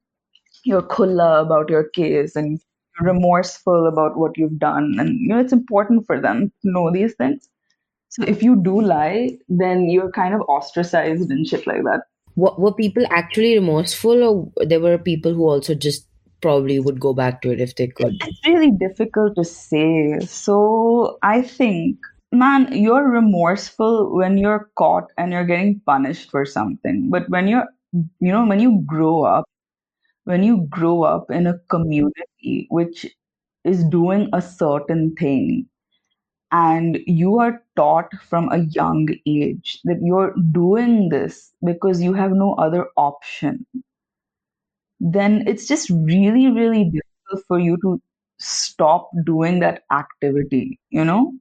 [0.63, 2.59] you're khulla about your case and
[2.99, 4.95] you're remorseful about what you've done.
[4.99, 7.47] And you know it's important for them to know these things.
[8.09, 12.01] So if you do lie then you're kind of ostracized and shit like that.
[12.35, 16.07] What, were people actually remorseful or there were people who also just
[16.41, 18.15] probably would go back to it if they could?
[18.21, 20.19] It's really difficult to say.
[20.19, 21.97] So i think
[22.35, 27.09] man, you're remorseful when you're caught and you're getting punished for something.
[27.09, 27.67] But when you're,
[28.19, 29.45] you know, when you grow up,
[30.25, 33.05] when you grow up in a community which
[33.63, 35.67] is doing a certain thing,
[36.51, 42.31] and you are taught from a young age that you're doing this because you have
[42.31, 43.65] no other option,
[44.99, 48.01] then it's just really, really difficult for you to
[48.37, 51.33] stop doing that activity, you know?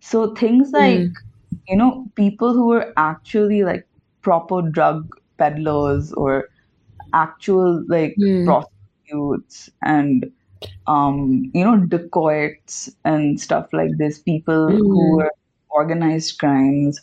[0.00, 1.14] So things like, mm.
[1.68, 3.86] you know, people who are actually like
[4.22, 6.48] proper drug peddlers or
[7.12, 8.44] actual like mm.
[8.44, 10.30] prostitutes and
[10.86, 14.78] um, you know, dacoits and stuff like this, people mm.
[14.78, 15.16] who hmm.
[15.16, 15.30] were
[15.68, 16.98] organized crimes.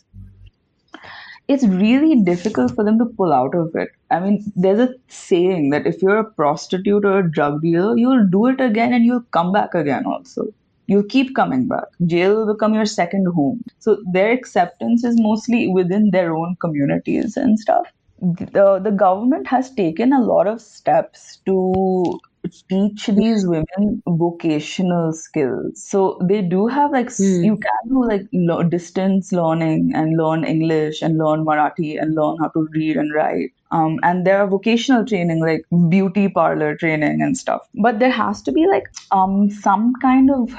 [1.46, 3.90] It's really difficult for them to pull out of it.
[4.10, 8.26] I mean, there's a saying that if you're a prostitute or a drug dealer, you'll
[8.26, 10.46] do it again and you'll come back again also
[10.86, 11.84] you'll keep coming back.
[12.06, 13.62] Jail will become your second home.
[13.78, 17.86] So their acceptance is mostly within their own communities and stuff.
[18.22, 22.20] The, the government has taken a lot of steps to
[22.68, 25.82] teach these women vocational skills.
[25.82, 27.44] So they do have like mm.
[27.44, 32.36] you can do like lo- distance learning and learn English and learn Marathi and learn
[32.38, 33.50] how to read and write.
[33.70, 37.62] Um, and there are vocational training like beauty parlor training and stuff.
[37.74, 40.54] But there has to be like um, some kind of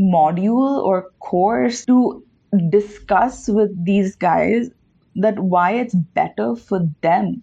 [0.00, 2.22] module or course to
[2.68, 4.70] discuss with these guys
[5.16, 7.42] that why it's better for them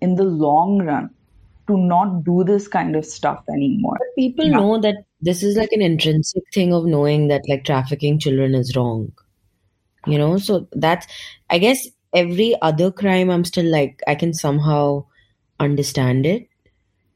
[0.00, 1.10] in the long run
[1.66, 3.96] to not do this kind of stuff anymore.
[3.98, 4.56] But people yeah.
[4.56, 8.76] know that this is like an intrinsic thing of knowing that like trafficking children is
[8.76, 9.12] wrong.
[10.06, 11.06] You know, so that's
[11.50, 15.06] I guess every other crime I'm still like I can somehow
[15.58, 16.48] understand it.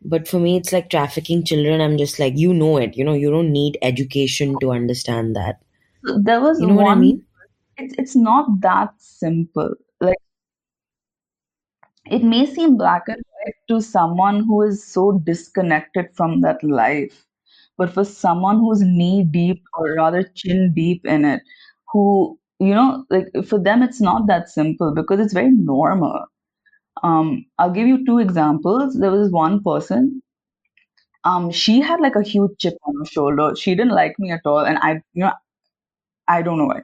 [0.03, 3.13] But for me it's like trafficking children, I'm just like, you know it, you know,
[3.13, 5.61] you don't need education to understand that.
[6.03, 7.25] There was you know one, what I mean?
[7.77, 9.75] It's it's not that simple.
[12.05, 17.25] It may seem black and white to someone who is so disconnected from that life
[17.79, 21.43] but for someone who's knee deep or rather chin deep in it
[21.93, 26.27] who you know like for them it's not that simple because it's very normal.
[27.03, 28.95] Um i'll give you two examples.
[28.99, 30.23] There was one person
[31.25, 33.55] um she had like a huge chip on her shoulder.
[33.57, 35.33] She didn't like me at all and i you know
[36.29, 36.83] i don't know why.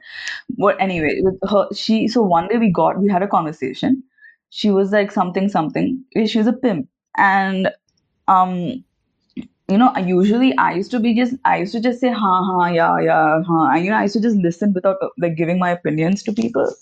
[0.57, 4.03] But anyway with her she so one day we got we had a conversation
[4.49, 6.03] she was like something something.
[6.25, 6.89] She was a pimp.
[7.17, 7.69] And
[8.27, 8.83] um
[9.69, 12.67] you know usually i used to be just i used to just say ha ha
[12.67, 15.71] yeah yeah ha and you know i used to just listen without like giving my
[15.71, 16.73] opinions to people.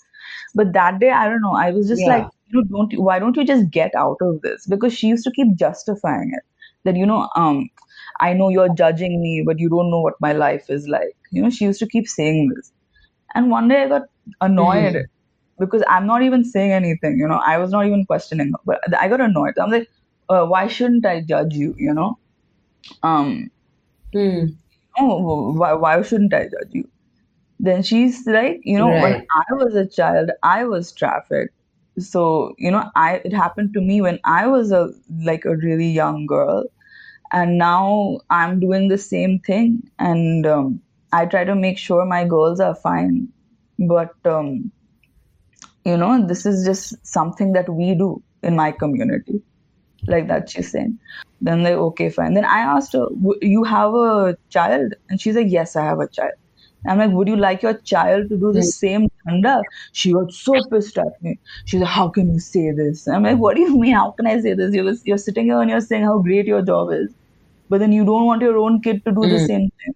[0.54, 2.08] But that day i don't know i was just yeah.
[2.08, 4.66] like you know don't why don't you just get out of this?
[4.66, 6.44] Because she used to keep justifying it.
[6.84, 7.68] That you know um
[8.20, 11.16] i know you're judging me but you don't know what my life is like.
[11.32, 12.72] You know she used to keep saying this.
[13.34, 14.02] And one day i got
[14.40, 15.15] annoyed mm-hmm
[15.58, 18.96] because I'm not even saying anything, you know, I was not even questioning her, but
[18.98, 19.54] I got annoyed.
[19.58, 19.88] I'm like,
[20.28, 22.18] uh, why shouldn't I judge you, you know?
[23.02, 23.50] Um,
[24.12, 24.46] hmm.
[24.98, 26.88] oh, why, why shouldn't I judge you?
[27.60, 29.02] Then she's like, you know, right.
[29.02, 31.54] when I was a child, I was trafficked.
[31.98, 34.80] so you know i it happened to me when i was a
[35.28, 36.64] like a really young girl
[37.32, 40.80] and now i'm doing the same thing and um,
[41.12, 43.28] i try to make sure my girls are fine
[43.78, 44.70] but um,
[45.86, 48.08] you know this is just something that we do
[48.42, 49.42] in my community
[50.14, 50.98] like that she's saying
[51.40, 53.06] then like okay fine then i asked her
[53.42, 56.42] you have a child and she's like yes i have a child
[56.88, 59.60] I'm like, would you like your child to do the same dhanda?
[59.92, 61.38] She got so pissed at me.
[61.64, 63.08] She's like, how can you say this?
[63.08, 63.94] I'm like, what do you mean?
[63.94, 64.74] How can I say this?
[64.74, 67.10] You're, you're sitting here and you're saying how great your job is,
[67.68, 69.30] but then you don't want your own kid to do mm.
[69.30, 69.94] the same thing.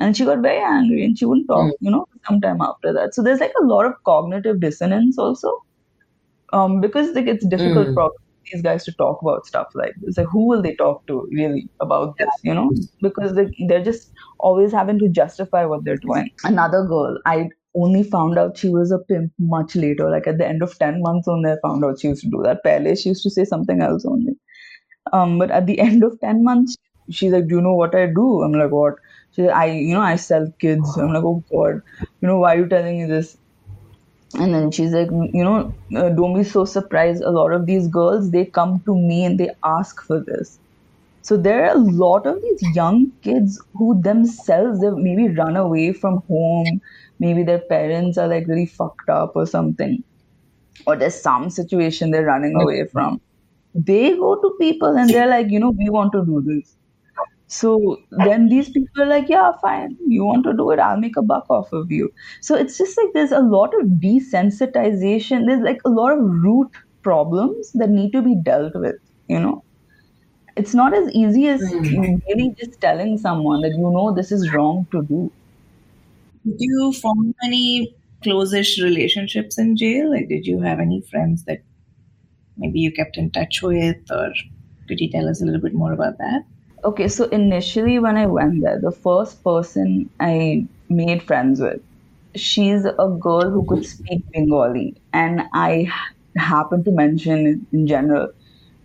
[0.00, 1.76] And she got very angry and she wouldn't talk, mm.
[1.80, 3.14] you know, sometime after that.
[3.14, 5.62] So there's like a lot of cognitive dissonance also.
[6.52, 7.94] Um, because like it's difficult mm.
[7.94, 8.10] for
[8.50, 10.16] these guys to talk about stuff like this.
[10.16, 12.70] Like who will they talk to really about this, you know?
[13.02, 16.30] Because they, they're just always having to justify what they're doing.
[16.44, 20.10] Another girl, I only found out she was a pimp much later.
[20.10, 22.42] Like at the end of 10 months only I found out she used to do
[22.44, 22.64] that.
[22.64, 24.32] Pehle, she used to say something else only.
[25.12, 26.76] Um, but at the end of 10 months,
[27.10, 28.42] she's like, do you know what I do?
[28.42, 28.94] I'm like, what?
[29.48, 30.96] I, you know, I sell kids.
[30.96, 31.82] I'm like, oh God,
[32.20, 33.36] you know, why are you telling me this?
[34.34, 37.22] And then she's like, you know, uh, don't be so surprised.
[37.22, 40.58] A lot of these girls, they come to me and they ask for this.
[41.22, 45.92] So there are a lot of these young kids who themselves they maybe run away
[45.92, 46.80] from home.
[47.18, 50.04] Maybe their parents are like really fucked up or something,
[50.86, 53.20] or there's some situation they're running away from.
[53.74, 56.76] They go to people and they're like, you know, we want to do this.
[57.52, 61.16] So then these people are like, yeah, fine, you want to do it, I'll make
[61.16, 62.12] a buck off of you.
[62.40, 65.46] So it's just like there's a lot of desensitization.
[65.46, 66.70] There's like a lot of root
[67.02, 69.64] problems that need to be dealt with, you know
[70.56, 72.16] it's not as easy as mm-hmm.
[72.28, 75.32] really just telling someone that you know this is wrong to do.
[76.44, 80.10] Did you form any closest relationships in jail?
[80.10, 81.62] Like, did you have any friends that
[82.56, 84.32] maybe you kept in touch with, or
[84.88, 86.44] could you tell us a little bit more about that?
[86.82, 91.82] Okay, so initially when I went there, the first person I made friends with,
[92.34, 95.88] she's a girl who could speak Bengali, and I
[96.36, 98.30] happened to mention in general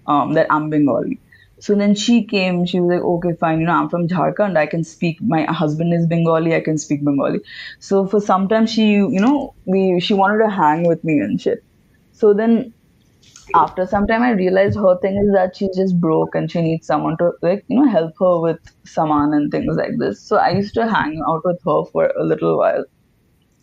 [0.08, 1.22] um, that I'm Bengali.
[1.60, 4.66] So then she came, she was like, okay, fine, you know, I'm from Jharkhand, I
[4.68, 7.40] can speak, my husband is Bengali, I can speak Bengali.
[7.80, 11.40] So for some time she, you know, we she wanted to hang with me and
[11.40, 11.64] shit.
[12.12, 12.74] So then
[13.54, 16.88] after some time I realized her thing is that she's just broke and she needs
[16.88, 20.22] someone to like, you know, help her with saman and things like this.
[20.22, 22.86] So I used to hang out with her for a little while.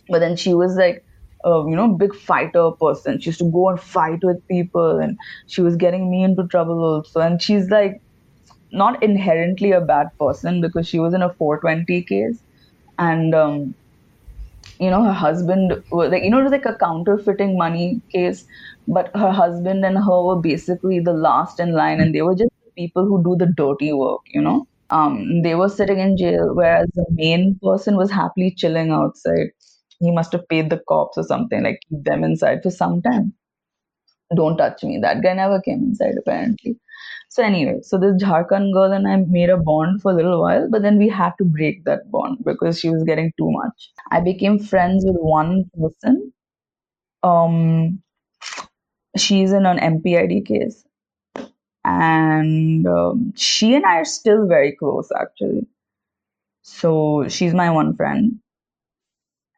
[0.08, 1.04] But then she was like,
[1.44, 5.18] a you know big fighter person she used to go and fight with people and
[5.48, 8.00] she was getting me into trouble also and she's like
[8.72, 12.42] not inherently a bad person because she was in a 420 case
[12.98, 13.74] and um,
[14.82, 18.44] you know her husband was like you know it was like a counterfeiting money case
[18.88, 22.50] but her husband and her were basically the last in line and they were just
[22.76, 26.88] people who do the dirty work you know um, they were sitting in jail whereas
[26.94, 29.48] the main person was happily chilling outside
[30.00, 33.32] he must have paid the cops or something, like keep them inside for some time.
[34.34, 34.98] Don't touch me.
[35.00, 36.76] That guy never came inside apparently.
[37.32, 40.68] So anyway, so this Jharkhand girl and I made a bond for a little while,
[40.70, 43.90] but then we had to break that bond because she was getting too much.
[44.10, 46.32] I became friends with one person.
[47.22, 48.02] Um,
[49.16, 50.84] she's in an MPID case,
[51.84, 55.66] and um, she and I are still very close actually.
[56.62, 58.40] So she's my one friend.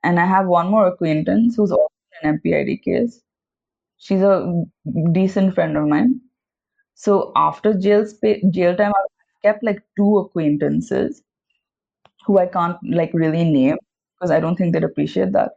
[0.05, 1.89] And I have one more acquaintance who's also
[2.23, 3.21] in an MPID case.
[3.99, 4.65] She's a
[5.13, 6.21] decent friend of mine.
[6.95, 11.23] So after jail spa- jail time, I've kept like two acquaintances
[12.27, 13.77] who I can't like really name
[14.17, 15.53] because I don't think they'd appreciate that.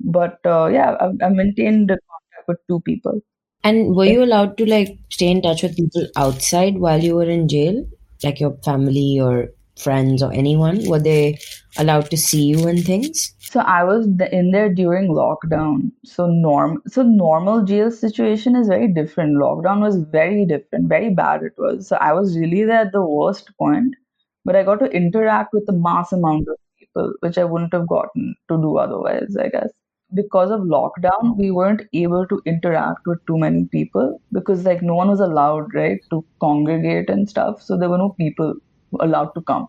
[0.00, 3.20] But uh, yeah, I've, I've maintained contact with two people.
[3.64, 7.30] And were you allowed to like stay in touch with people outside while you were
[7.30, 7.84] in jail,
[8.24, 10.84] like your family or friends or anyone?
[10.86, 11.38] Were they
[11.78, 13.34] allowed to see you and things?
[13.40, 15.92] So I was in there during lockdown.
[16.04, 19.36] So norm, so normal jail situation is very different.
[19.36, 21.88] Lockdown was very different, very bad it was.
[21.88, 23.94] So I was really there at the worst point,
[24.44, 27.86] but I got to interact with a mass amount of people, which I wouldn't have
[27.86, 29.36] gotten to do otherwise.
[29.38, 29.70] I guess
[30.14, 34.94] because of lockdown, we weren't able to interact with too many people because like no
[34.94, 37.62] one was allowed, right, to congregate and stuff.
[37.62, 38.54] So there were no people
[39.00, 39.68] allowed to come.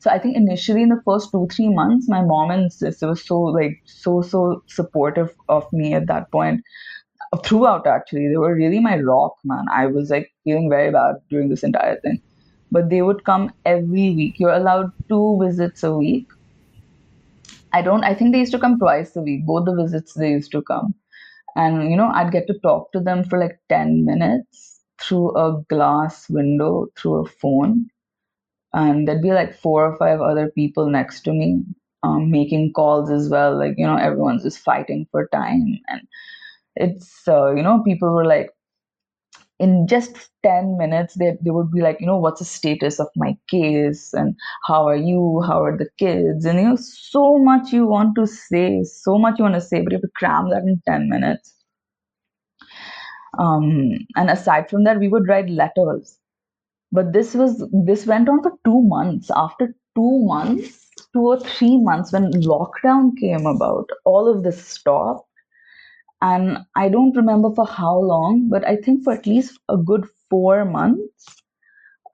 [0.00, 3.16] So I think initially in the first two three months, my mom and sister were
[3.16, 6.62] so like so so supportive of me at that point.
[7.44, 9.64] Throughout, actually, they were really my rock, man.
[9.72, 12.22] I was like feeling very bad during this entire thing,
[12.70, 14.38] but they would come every week.
[14.38, 16.28] You're allowed two visits a week.
[17.72, 18.04] I don't.
[18.04, 19.46] I think they used to come twice a week.
[19.46, 20.94] Both the visits they used to come,
[21.56, 25.60] and you know I'd get to talk to them for like ten minutes through a
[25.68, 27.88] glass window through a phone,
[28.74, 31.62] and there'd be like four or five other people next to me
[32.04, 33.58] um, making calls as well.
[33.58, 36.02] Like you know everyone's just fighting for time, and
[36.76, 38.50] it's uh, you know people were like
[39.60, 43.08] in just 10 minutes they, they would be like you know what's the status of
[43.16, 44.12] my case?
[44.12, 44.34] And
[44.66, 45.42] how are you?
[45.46, 46.44] How are the kids?
[46.44, 49.80] And you know so much you want to say so much you want to say
[49.80, 51.54] but you have to cram that in 10 minutes.
[53.38, 56.18] Um, and aside from that we would write letters
[56.94, 61.76] but this was this went on for two months after two months two or three
[61.90, 65.28] months when lockdown came about all of this stopped
[66.22, 70.06] and I don't remember for how long, but I think for at least a good
[70.30, 71.26] four months,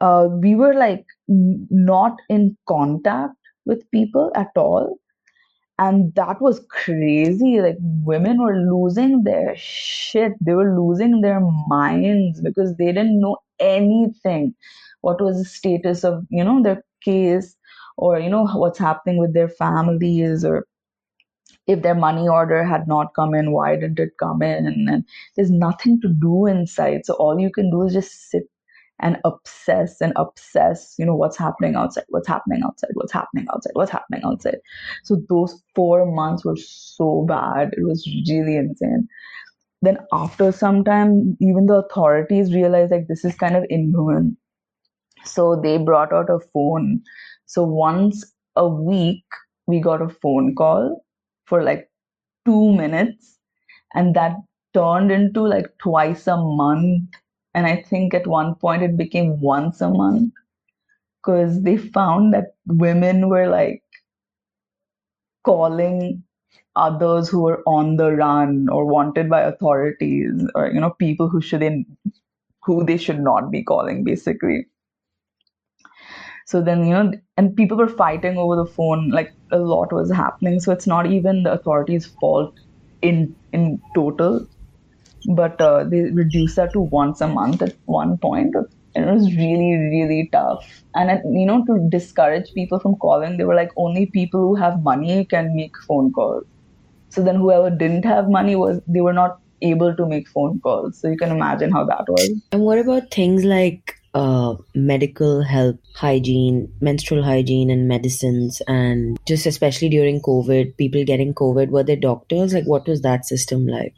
[0.01, 4.99] uh, we were like not in contact with people at all.
[5.79, 7.61] And that was crazy.
[7.61, 10.33] Like women were losing their shit.
[10.41, 14.55] They were losing their minds because they didn't know anything.
[15.03, 17.57] What was the status of, you know, their case
[17.97, 20.67] or, you know, what's happening with their families or
[21.67, 24.67] if their money order had not come in, why didn't it come in?
[24.67, 25.05] And
[25.37, 27.07] there's nothing to do inside.
[27.07, 28.45] So all you can do is just sit
[29.03, 33.71] and obsess and obsess, you know, what's happening outside, what's happening outside, what's happening outside,
[33.75, 34.59] what's happening outside.
[35.05, 37.71] So those four months were so bad.
[37.73, 39.09] It was really insane.
[39.83, 44.37] Then after some time, even the authorities realized like this is kind of inhuman.
[45.25, 47.03] So they brought out a phone.
[47.47, 48.25] So once
[48.57, 49.25] a week,
[49.67, 51.05] we got a phone call
[51.47, 51.91] for like
[52.47, 53.39] two minutes
[53.95, 54.37] and that
[54.75, 57.09] turned into like twice a month
[57.55, 60.33] and i think at one point it became once a month
[61.23, 63.83] because they found that women were like
[65.45, 66.23] calling
[66.87, 71.41] others who were on the run or wanted by authorities or you know people who
[71.41, 71.87] shouldn't
[72.65, 74.67] who they should not be calling basically.
[76.47, 80.11] So then you know and people were fighting over the phone like a lot was
[80.11, 80.61] happening.
[80.61, 82.55] So it's not even the authorities fault
[83.03, 84.47] in in total
[85.37, 88.55] but uh, they reduced that to once a month at one point.
[88.95, 90.85] And it was really really tough.
[90.95, 94.83] And you know to discourage people from calling they were like only people who have
[94.83, 96.45] money can make phone calls
[97.11, 100.99] so then whoever didn't have money was they were not able to make phone calls
[100.99, 105.79] so you can imagine how that was and what about things like uh, medical help,
[105.95, 111.97] hygiene, menstrual hygiene, and medicines, and just especially during COVID, people getting COVID, were they
[111.97, 112.53] doctors?
[112.53, 113.95] Like, what was that system like?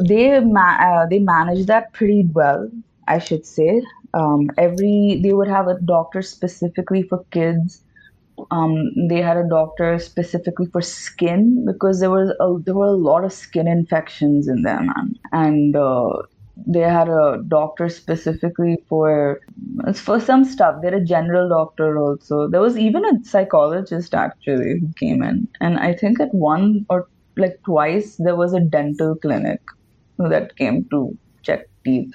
[0.00, 2.70] They ma- uh, they managed that pretty well,
[3.06, 3.82] I should say.
[4.14, 7.82] Um, every they would have a doctor specifically for kids.
[8.50, 12.92] Um, they had a doctor specifically for skin because there was a, there were a
[12.92, 14.92] lot of skin infections in them,
[15.32, 16.22] and uh,
[16.66, 19.40] they had a doctor specifically for
[19.94, 20.80] for some stuff.
[20.80, 22.48] They had a general doctor also.
[22.48, 27.08] There was even a psychologist actually who came in, and I think at one or
[27.36, 29.60] like twice there was a dental clinic
[30.18, 32.12] that came to check teeth,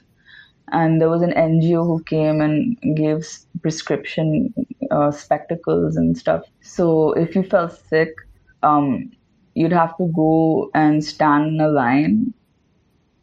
[0.71, 3.27] and there was an NGO who came and gave
[3.61, 4.53] prescription
[4.91, 6.43] uh, spectacles and stuff.
[6.61, 8.15] So if you felt sick,
[8.63, 9.11] um,
[9.55, 12.33] you'd have to go and stand in a line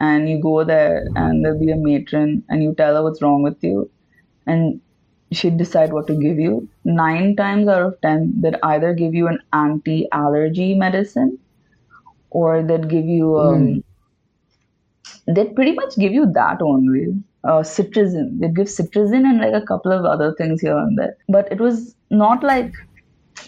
[0.00, 3.42] and you go there and there'll be a matron and you tell her what's wrong
[3.42, 3.90] with you
[4.46, 4.80] and
[5.32, 6.68] she'd decide what to give you.
[6.84, 11.38] Nine times out of ten, they'd either give you an anti allergy medicine
[12.30, 13.84] or they'd give you, um, mm.
[15.34, 17.22] they'd pretty much give you that only.
[17.42, 18.38] Uh, cetirizine.
[18.38, 21.16] They'd give cetirizine and like a couple of other things here and there.
[21.28, 22.74] But it was not like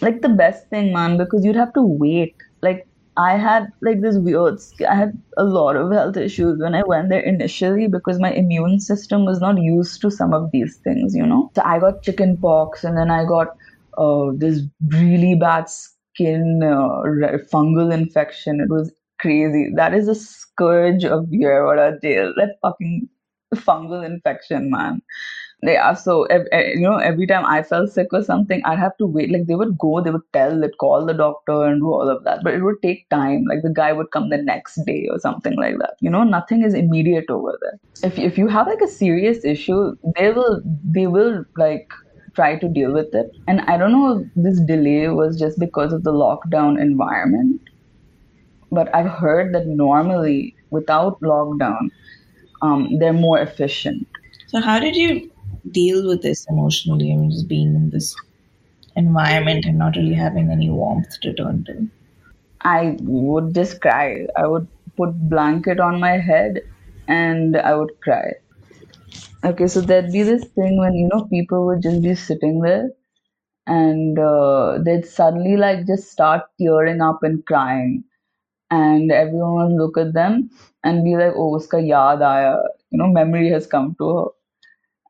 [0.01, 2.35] like the best thing, man, because you'd have to wait.
[2.61, 2.87] Like
[3.17, 7.09] I had like this weird, I had a lot of health issues when I went
[7.09, 11.25] there initially because my immune system was not used to some of these things, you
[11.25, 11.51] know.
[11.55, 13.55] So I got chicken pox and then I got
[13.97, 18.59] uh, this really bad skin uh, fungal infection.
[18.59, 19.71] It was crazy.
[19.75, 22.33] That is a scourge of Yerawada jail.
[22.37, 23.09] That fucking
[23.55, 25.01] fungal infection, man.
[25.63, 29.05] Yeah so eh, you know every time i felt sick or something i'd have to
[29.05, 32.09] wait like they would go they would tell they'd call the doctor and do all
[32.09, 35.07] of that but it would take time like the guy would come the next day
[35.09, 37.79] or something like that you know nothing is immediate over there.
[38.03, 41.87] If, if you have like a serious issue they will they will like
[42.35, 43.27] try to deal with it.
[43.47, 47.61] And i don't know if this delay was just because of the lockdown environment
[48.71, 51.89] but i've heard that normally without lockdown
[52.63, 54.07] um, they're more efficient
[54.53, 55.31] so how did you
[55.71, 57.11] deal with this emotionally?
[57.11, 58.15] I mean, just being in this
[58.95, 61.87] environment and not really having any warmth to turn to.
[62.61, 64.27] I would just cry.
[64.37, 66.61] I would put blanket on my head
[67.07, 68.33] and I would cry.
[69.43, 72.91] Okay, so there'd be this thing when you know people would just be sitting there
[73.65, 78.03] and uh, they'd suddenly like just start tearing up and crying
[78.75, 80.49] and everyone would look at them
[80.83, 82.55] and be like oh uska yaad aaya.
[82.91, 84.27] You know memory has come to her.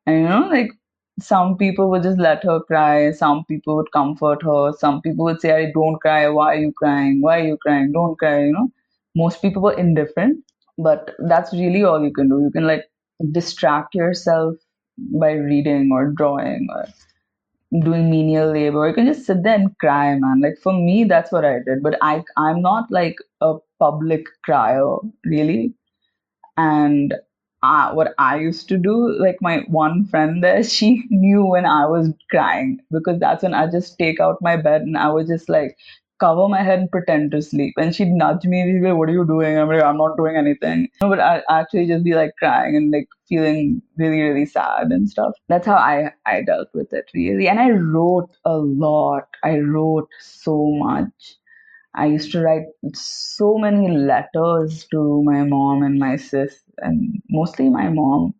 [0.05, 0.71] And you know like
[1.19, 3.11] some people would just let her cry.
[3.11, 4.71] Some people would comfort her.
[4.83, 6.29] Some people would say "I don't cry.
[6.29, 7.21] Why are you crying?
[7.21, 7.91] Why are you crying?
[7.91, 8.67] Don't cry you know.
[9.15, 10.43] Most people were indifferent
[10.77, 12.41] but that's really all you can do.
[12.41, 12.85] You can like
[13.31, 14.55] distract yourself
[15.21, 16.85] by reading or drawing or
[17.81, 20.41] doing menial labor you can just sit there and cry man.
[20.41, 21.81] Like for me that's what i did.
[21.83, 24.95] But i i'm not like a public crier
[25.25, 25.73] really.
[26.57, 27.13] And
[27.93, 32.13] what I used to do, like my one friend there, she knew when I was
[32.29, 35.77] crying because that's when I just take out my bed and I would just like
[36.23, 37.73] cover my head and pretend to sleep.
[37.77, 39.57] And she'd nudge me, she'd be like, What are you doing?
[39.57, 40.87] I'm like, I'm not doing anything.
[40.99, 45.33] But I actually just be like crying and like feeling really, really sad and stuff.
[45.49, 47.47] That's how I, I dealt with it really.
[47.47, 49.27] And I wrote a lot.
[49.43, 51.37] I wrote so much.
[51.95, 57.69] I used to write so many letters to my mom and my sis, and mostly
[57.69, 58.33] my mom.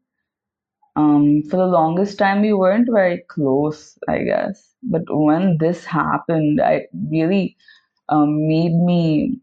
[0.96, 4.74] Um, for the longest time, we weren't very close, I guess.
[4.84, 7.58] But when this happened, it really
[8.10, 9.40] um, made me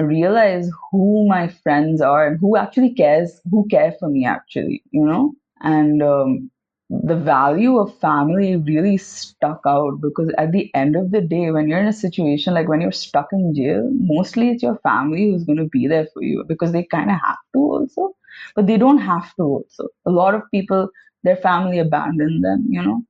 [0.00, 5.04] realize who my friends are and who actually cares, who care for me, actually, you
[5.04, 5.32] know.
[5.60, 6.50] And um,
[6.90, 11.68] the value of family really stuck out because at the end of the day when
[11.68, 15.44] you're in a situation like when you're stuck in jail mostly it's your family who's
[15.44, 18.12] going to be there for you because they kind of have to also
[18.54, 19.42] but they don't have to.
[19.42, 20.88] Also a lot of people
[21.22, 23.02] their family abandoned them you know.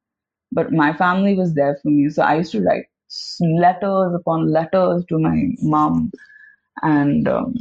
[0.53, 2.09] But my family was there for me.
[2.09, 2.87] So i used to write
[3.41, 6.11] letters upon letters to my mom.
[6.83, 7.55] And um,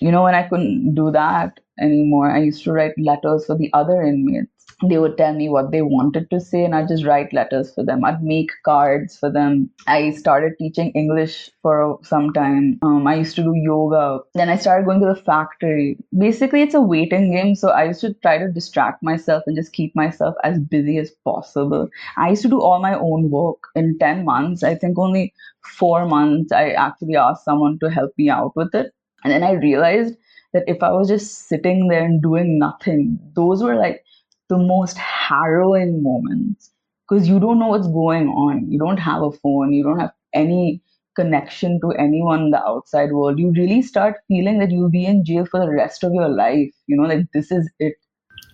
[0.00, 3.70] you know when i couldn't do that anymore i used to write letters for the
[3.72, 7.32] other inmates they would tell me what they wanted to say and I'd just write
[7.32, 8.04] letters for them.
[8.04, 9.70] I'd make cards for them.
[9.88, 12.78] I started teaching English for some time.
[12.82, 14.20] Um, I used to do yoga.
[14.34, 15.98] Then I started going to the factory.
[16.16, 17.56] Basically, it's a waiting game.
[17.56, 21.10] So I used to try to distract myself and just keep myself as busy as
[21.24, 21.88] possible.
[22.16, 24.62] I used to do all my own work in 10 months.
[24.62, 28.92] I think only four months I actually asked someone to help me out with it.
[29.24, 30.14] And then I realized
[30.52, 34.04] that if I was just sitting there and doing nothing, those were like
[34.48, 36.70] the most harrowing moments
[37.08, 38.70] because you don't know what's going on.
[38.70, 40.82] You don't have a phone, you don't have any
[41.16, 43.38] connection to anyone in the outside world.
[43.38, 46.70] You really start feeling that you'll be in jail for the rest of your life.
[46.86, 47.94] You know, like this is it.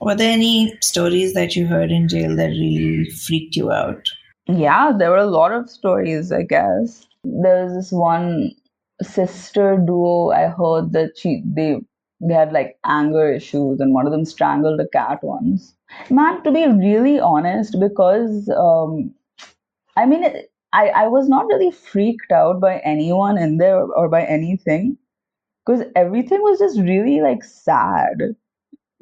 [0.00, 4.08] Were there any stories that you heard in jail that really freaked you out?
[4.46, 7.06] Yeah, there were a lot of stories, I guess.
[7.24, 8.50] There was this one
[9.02, 11.80] sister duo I heard that she they
[12.20, 15.74] they had like anger issues and one of them strangled a cat once
[16.10, 19.14] man to be really honest because um,
[19.96, 20.24] i mean
[20.72, 24.96] I, I was not really freaked out by anyone in there or by anything
[25.64, 28.34] because everything was just really like sad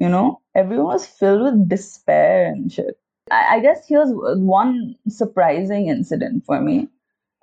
[0.03, 0.41] you know?
[0.53, 2.99] Everyone was filled with despair and shit.
[3.31, 6.89] I, I guess here's one surprising incident for me.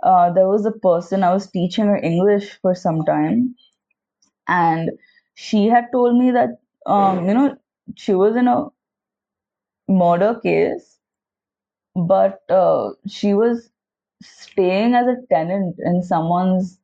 [0.02, 3.54] Uh, there was a person i was teaching her english for some time
[4.48, 4.92] and
[5.34, 7.54] she had told me that um, you know
[7.96, 8.64] she was in a
[9.90, 10.98] murder case,
[11.94, 13.70] but uh, she was
[14.22, 16.78] staying as a tenant in someone's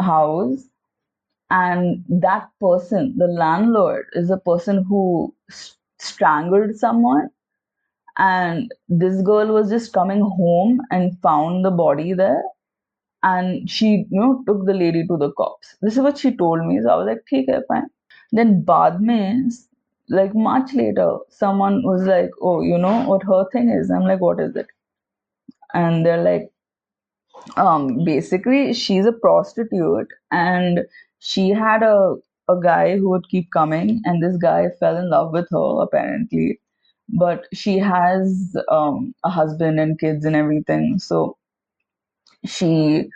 [0.00, 0.64] house,
[1.50, 7.28] and that person, the landlord, is a person who st- strangled someone.
[8.18, 12.42] And this girl was just coming home and found the body there
[13.22, 16.64] and she you know took the lady to the cops this is what she told
[16.66, 17.88] me so i was like okay fine
[18.32, 19.50] then baad mein,
[20.08, 24.20] like much later, someone was like, "Oh, you know what her thing is?" I'm like,
[24.20, 24.66] "What is it?"
[25.74, 26.50] And they're like,
[27.56, 30.80] um, basically, she's a prostitute, and
[31.18, 32.16] she had a
[32.48, 36.60] a guy who would keep coming, and this guy fell in love with her apparently,
[37.08, 41.36] but she has um a husband and kids and everything, so
[42.44, 43.08] she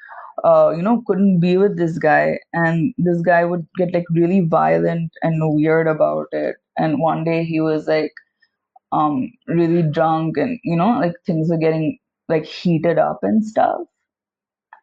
[0.45, 2.39] uh, you know, couldn't be with this guy.
[2.55, 6.57] And this guy would get like really violent and weird about it.
[6.81, 8.15] And one day he was like
[8.93, 13.83] um, really drunk and, you know, like things were getting like heated up and stuff.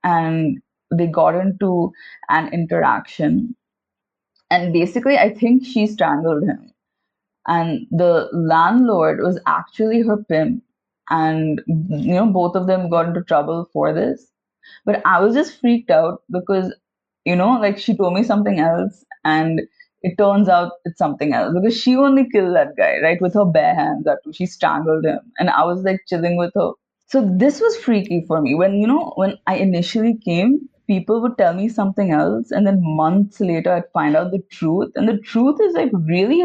[0.03, 1.91] And they got into
[2.29, 3.55] an interaction.
[4.51, 6.73] And basically, I think she strangled him.
[7.47, 10.63] And the landlord was actually her pimp.
[11.09, 14.31] And, you know, both of them got into trouble for this
[14.85, 16.73] but I was just freaked out because
[17.25, 19.61] you know like she told me something else and
[20.07, 21.53] it turns out it's something else.
[21.53, 25.19] Because she only killed that guy right with her bare hands that she strangled him.
[25.39, 26.71] And i was like chilling with her.
[27.07, 28.55] So this was freaky for me.
[28.55, 32.79] When you know when i initially came people would tell me something else and then
[32.81, 34.91] months later i'd find out the truth.
[34.95, 36.41] And the truth is like really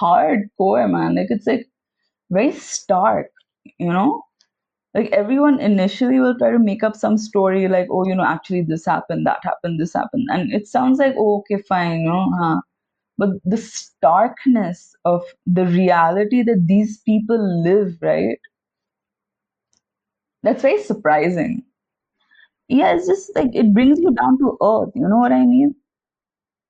[0.00, 1.14] hardcore man.
[1.16, 1.66] Like it's like
[2.30, 3.32] very stark
[3.78, 4.22] you know?
[4.94, 8.62] Like everyone initially will try to make up some story like oh you know actually
[8.62, 10.26] this happened that happened this happened.
[10.30, 12.26] And it sounds like oh, okay fine you know?
[12.40, 12.60] Huh.
[13.18, 18.38] But the starkness of the reality that these people live right?
[20.42, 21.64] That's very surprising.
[22.68, 25.74] Yeah it's just like it brings you down to earth you know what i mean?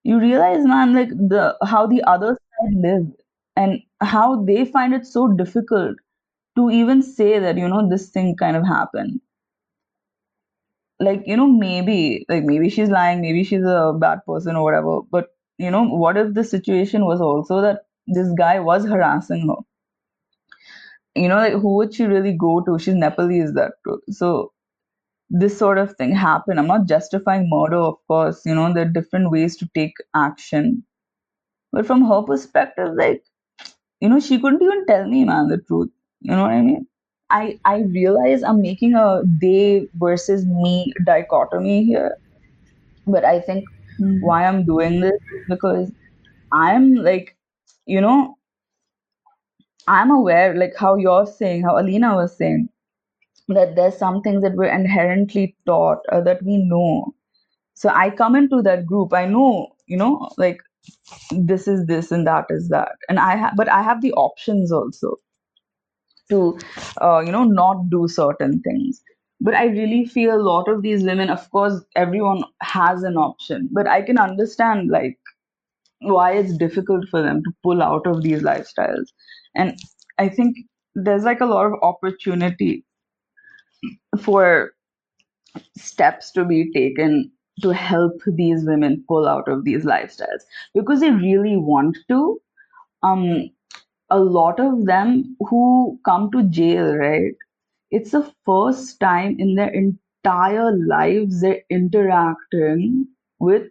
[0.05, 3.07] You realize man like the how the other side live
[3.57, 5.97] and how they find it so difficult
[6.57, 9.21] to even say that you know this thing kind of happened.
[10.99, 15.01] Like you know maybe like maybe she's lying maybe she's a bad person or whatever
[15.11, 15.29] but
[15.59, 19.63] you know what if the situation was also that this guy was harassing her?
[21.15, 22.79] You know like who would she really go to?
[22.79, 24.01] She's nepalese that too.
[24.11, 24.53] so
[25.31, 26.59] this sort of thing happened.
[26.61, 28.43] I'm not justifying murder of course.
[28.47, 30.85] You know there are different ways to take action.
[31.73, 33.25] But from her perspective like
[34.01, 35.91] you know she couldn't even tell me man the truth.
[36.21, 36.87] You know what i mean?
[37.31, 42.17] I i realize i'm making a they versus me dichotomy here.
[43.07, 43.65] But i think
[44.01, 44.21] Mhm.
[44.21, 45.93] why i'm doing this because
[46.53, 47.37] i'm like
[47.87, 48.37] you know
[49.89, 52.69] i'm aware like how you're saying how alina was saying
[53.49, 57.15] that there's some things that we're inherently taught or that we know.
[57.75, 60.61] So i come into that group i know you know like
[61.33, 62.93] this is this and that is that.
[63.09, 65.17] And i have but i have the options also
[66.31, 66.59] to
[67.01, 69.01] uh, you know not do certain things
[69.41, 73.68] but i really feel a lot of these women of course everyone has an option.
[73.72, 75.18] But i can understand like
[76.01, 79.07] why it's difficult for them to pull out of these lifestyles.
[79.55, 79.78] And
[80.18, 80.57] i think
[80.95, 82.84] there's like a lot of opportunity
[84.20, 84.72] for
[85.76, 87.30] steps to be taken
[87.62, 90.43] to help these women pull out of these lifestyles.
[90.74, 92.41] Because they really want to
[93.03, 93.51] um
[94.11, 97.34] a lot of them who come to jail right
[97.91, 103.07] it's the first time in their entire lives they're interacting
[103.39, 103.70] with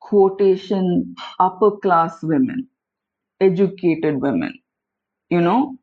[0.00, 2.68] quotation upper class women
[3.40, 4.52] educated women
[5.30, 5.76] you know?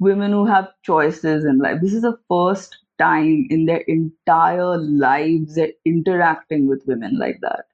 [0.00, 1.80] Women who have choices in life.
[1.80, 7.66] This is the first time in their entire lives they're interacting with women like that.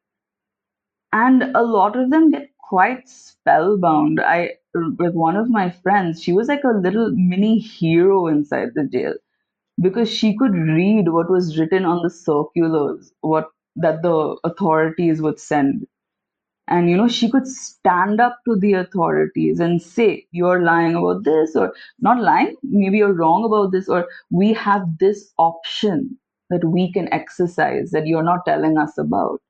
[1.12, 4.20] And a lot of them get quite spellbound.
[4.20, 8.85] I with one of my friends she was like a little mini hero inside the
[8.85, 9.14] jail
[9.81, 15.41] because she could read what was written on the circulars what that the authorities would
[15.41, 15.87] send.
[16.68, 21.25] And you know she could stand up to the authorities and say you're lying about
[21.25, 26.18] this or not lying maybe you're wrong about this or we have this option
[26.51, 29.41] that we can exercise that you're not telling us about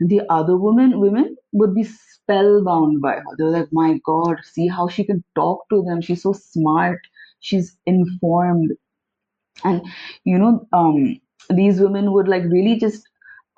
[0.00, 3.36] the other women women would be spellbound by her.
[3.38, 6.00] They're like my god see how she can talk to them.
[6.02, 7.00] She's so smart.
[7.40, 8.72] She's informed.
[9.64, 9.82] And
[10.24, 11.20] you know um
[11.50, 13.08] these women would like really just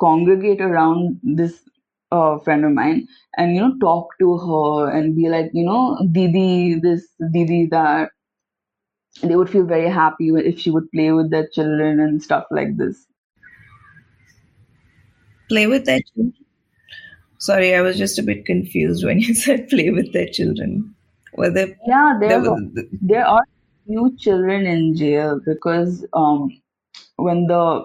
[0.00, 1.60] congregate around this
[2.12, 5.98] uh, friend of mine and you know talk to her and be like you know
[6.12, 8.10] didi this didi that.
[9.22, 12.76] They would feel very happy if she would play with their children and stuff like
[12.76, 13.06] this
[15.52, 16.34] Play with their children.
[17.38, 20.94] Sorry, I was just a bit confused when you said play with their children.
[21.34, 23.42] Were there, yeah there there were was- there are
[23.86, 26.50] few children in jail because um
[27.16, 27.84] when the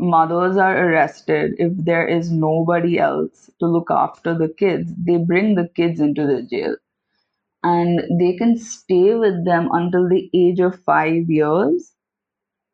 [0.00, 5.54] mothers are arrested if there is nobody else to look after the kids they bring
[5.54, 6.74] the kids into the jail
[7.64, 11.92] and they can stay with them until the age of 5 years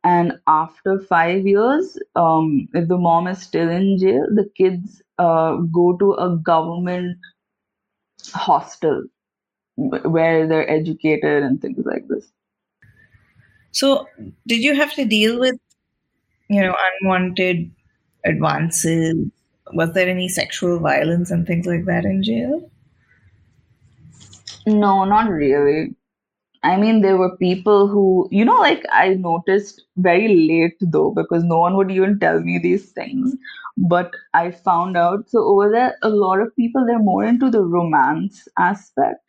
[0.05, 5.57] and after 5 years um if the mom is still in jail the kids uh
[5.79, 7.19] go to a government
[8.33, 9.05] hostel
[9.77, 12.33] where they're educated and things like this
[13.75, 14.07] so
[14.47, 15.57] did you have to deal with,
[16.49, 17.73] you know, unwanted
[18.25, 19.17] advances?
[19.73, 22.71] Was there any sexual violence and things like that in jail?
[24.65, 25.97] No, not really.
[26.65, 31.45] I mean, there were people who, you know, like I noticed very late though, because
[31.45, 33.37] no one would even tell me these things.
[33.77, 37.63] But I found out, so over there, a lot of people, they're more into the
[37.63, 39.21] romance aspect.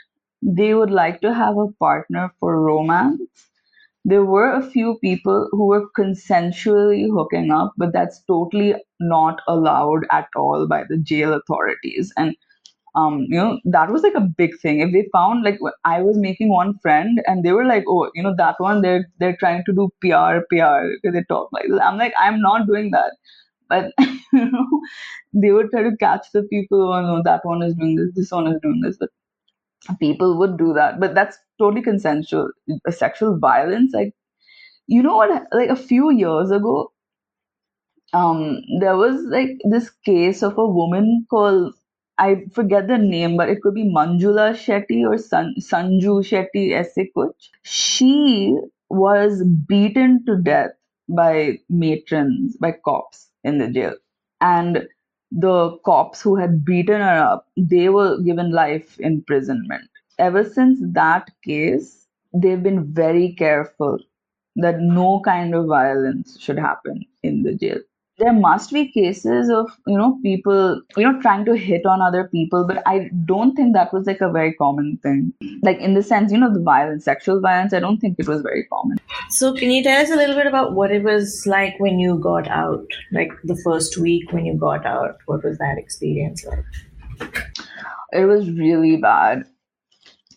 [0.42, 3.22] They would like to have a partner for romance,
[4.06, 10.06] there were a few people who were consensually hooking up, but that's totally not allowed
[10.12, 12.12] at all by the jail authorities.
[12.18, 12.36] And
[12.96, 14.80] um, you know, that was like a big thing.
[14.80, 18.24] If they found like I was making one friend and they were like, oh, you
[18.24, 21.80] know, that one they're they're trying to do PR PR because they talk like this.
[21.84, 23.14] I'm like, I'm not doing that.
[23.70, 23.94] But
[24.34, 24.68] you know,
[25.34, 26.94] they would try to catch the people.
[26.94, 28.12] Oh no, that one is doing this.
[28.16, 28.98] This one is doing this.
[29.00, 29.10] But
[30.00, 31.00] people would do that.
[31.00, 32.50] But that's totally consensual.
[32.90, 34.14] Sexual violence, like
[34.88, 35.44] you know what?
[35.54, 36.92] Like a few years ago,
[38.14, 41.74] um, there was like this case of a woman called
[42.18, 47.08] I forget the name, but it could be Manjula Shetty or San, Sanju Shetty ऐसे
[47.64, 48.58] She
[48.90, 50.72] was beaten to death
[51.10, 53.96] by matrons, by cops in the jail.
[54.42, 54.88] And
[55.32, 59.90] the cops who had beaten her up, they were given life imprisonment.
[60.20, 64.00] Ever since that case, they've been very careful
[64.58, 67.80] that no kind of violence should happen in the jail
[68.18, 72.28] there must be cases of you know people you know trying to hit on other
[72.30, 75.34] people but i don't think that was like a very common thing.
[75.64, 78.42] Like in the sense you know the violence sexual violence i don't think it was
[78.42, 78.98] very common.
[79.30, 82.18] So can you tell us a little bit about what it was like when you
[82.20, 82.86] got out?
[83.12, 87.34] Like the first week when you got out what was that experience like?
[88.14, 89.44] It was really bad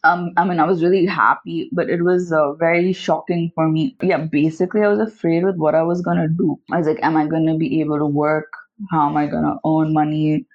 [0.04, 3.96] um, I mean, I was really happy, but it was uh, very shocking for me.
[4.02, 6.58] Yeah, basically, I was afraid with what I was gonna do.
[6.72, 8.52] I was like, am I gonna be able to work?
[8.90, 10.46] How am I gonna earn money?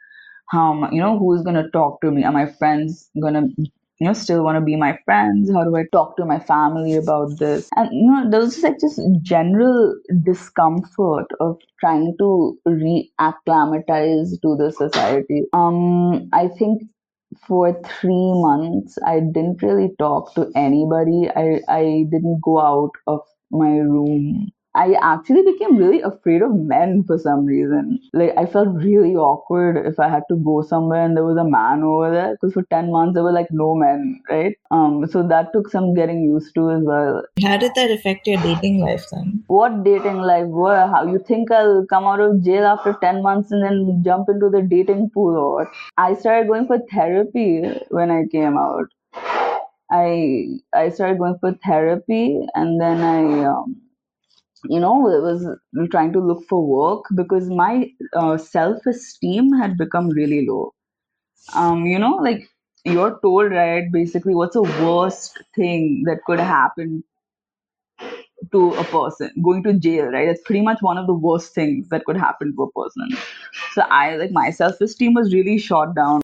[0.50, 2.24] How am I, you know, who's gonna talk to me?
[2.24, 5.52] Are my friends gonna, you know, still want to be my friends?
[5.52, 7.70] How do I talk to my family about this?
[7.76, 14.72] And you know, there was like just general discomfort of trying to reacclimatize to the
[14.76, 15.44] society.
[15.54, 16.84] Um, I think
[17.48, 21.30] for three months i didn't really talk to anybody.
[21.36, 23.22] I i didn't go out of
[23.52, 28.00] my room I actually became really afraid of men for some reason.
[28.12, 31.48] Like I felt really awkward if I had to go somewhere and there was a
[31.48, 34.56] man over there because for 10 months there were like no men, right?
[34.72, 37.24] Um so that took some getting used to as well.
[37.44, 39.44] How did that affect your dating life then?
[39.48, 40.48] What dating life?
[40.48, 44.28] What how you think I'll come out of jail after 10 months and then jump
[44.28, 45.68] into the dating pool or what?
[45.98, 48.88] I started going for therapy when I came out.
[49.92, 53.83] I I started going for therapy and then I um,
[54.66, 55.46] you know was
[55.92, 60.74] trying to look for work because my uh, self esteem had become really low.
[61.56, 62.48] Um you know like
[62.86, 67.04] you're told right basically what's the worst thing that could happen
[68.52, 70.28] to a person going to jail right?
[70.28, 73.08] That's pretty much one of the worst things that could happen to a person.
[73.74, 76.22] So i like my self-esteem was really shot down.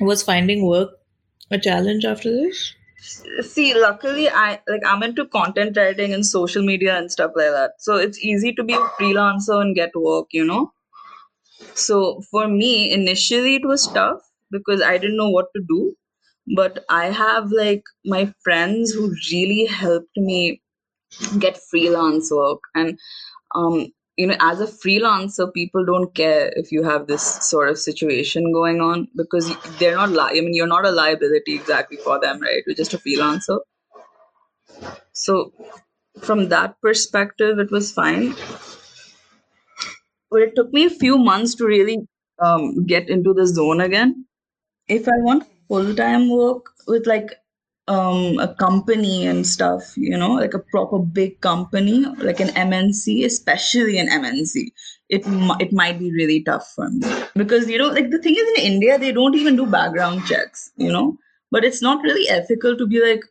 [0.00, 0.90] Was finding work
[1.50, 2.74] a challenge after this
[3.52, 7.72] see luckily i like i'm into content writing and social media and stuff like that.
[7.78, 10.72] So it's easy to be a freelancer and get work you know?
[11.74, 15.94] So for me initially it was tough because i didn't know what to do.
[16.56, 20.62] But i have like my friends who really helped me
[21.38, 22.60] get freelance work.
[22.74, 22.98] And
[23.54, 27.78] um you know as a freelancer people don't care if you have this sort of
[27.78, 32.20] situation going on because they're not li- i mean you're not a liability exactly for
[32.20, 32.62] them right?
[32.66, 33.60] You're just a freelancer.
[35.12, 35.52] So
[36.22, 38.34] from that perspective it was fine.
[40.30, 41.98] But it took me a few months to really
[42.44, 44.26] um, get into the zone again.
[44.88, 47.30] If i want full-time work with like
[47.92, 53.24] um, a company and stuff, you know, like a proper big company, like an MNC,
[53.24, 54.70] especially an MNC,
[55.08, 55.22] it
[55.60, 57.06] it might be really tough for me.
[57.34, 60.70] Because you know, like the thing is in India they don't even do background checks,
[60.76, 61.18] you know,
[61.50, 63.26] but it's not really ethical to be like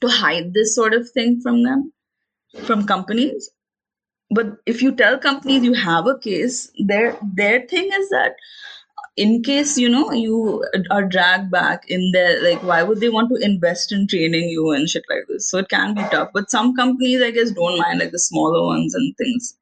[0.00, 1.92] to hide this sort of thing from them,
[2.64, 3.50] from companies.
[4.30, 8.36] But if you tell companies you have a case, their their thing is that
[9.16, 13.28] in case you know you are dragged back in there like why would they want
[13.28, 15.50] to invest in training you and shit like this?
[15.50, 18.64] So it can be tough but some companies i guess don't mind like the smaller
[18.66, 19.56] ones and things.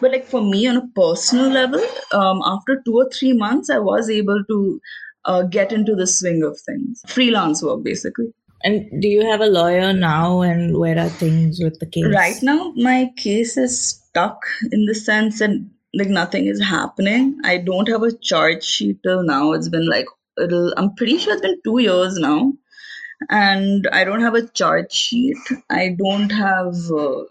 [0.00, 3.78] But like for me on a personal level um, after two or three months i
[3.78, 4.80] was able to
[5.26, 7.02] uh, get into the swing of things.
[7.06, 8.32] Freelance work basically.
[8.62, 12.06] And do you have a lawyer now and where are things with the case?
[12.06, 15.50] Right now my case is stuck in the sense that
[15.96, 17.38] like nothing is happening.
[17.44, 19.52] I don't have a charge sheet till now.
[19.52, 20.06] It's been like
[20.40, 22.52] it'll I'm pretty sure it's been two years now.
[23.30, 25.36] And I don't have a charge sheet.
[25.70, 27.22] I don't have uh,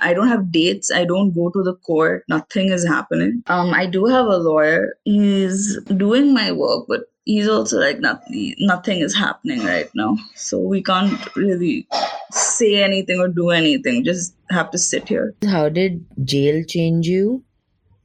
[0.00, 0.90] I don't have dates.
[0.90, 2.24] I don't go to the court.
[2.28, 3.42] Nothing is happening.
[3.46, 4.96] Um, I do have a lawyer.
[5.04, 10.58] He's doing my work, but he's also like nothing nothing is happening right now so
[10.58, 11.86] we can't really
[12.30, 17.44] say anything or do anything just have to sit here How did jail change you?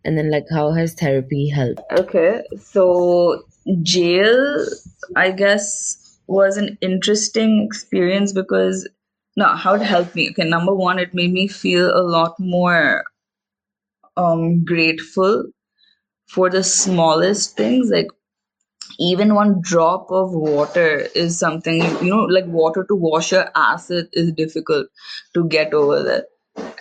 [0.04, 1.82] And then, like, how has therapy helped?
[1.98, 3.44] okay so
[3.84, 4.66] jail
[5.16, 8.88] i guess was an interesting experience because
[9.36, 10.30] no how it helped me.
[10.30, 13.04] Okay number one it made me feel a lot more
[14.18, 15.46] um grateful
[16.28, 17.90] for the smallest things.
[17.90, 18.08] Like
[19.00, 24.08] even one drop of water is something you know like water to wash your acid
[24.14, 24.88] is difficult
[25.34, 26.26] to get over there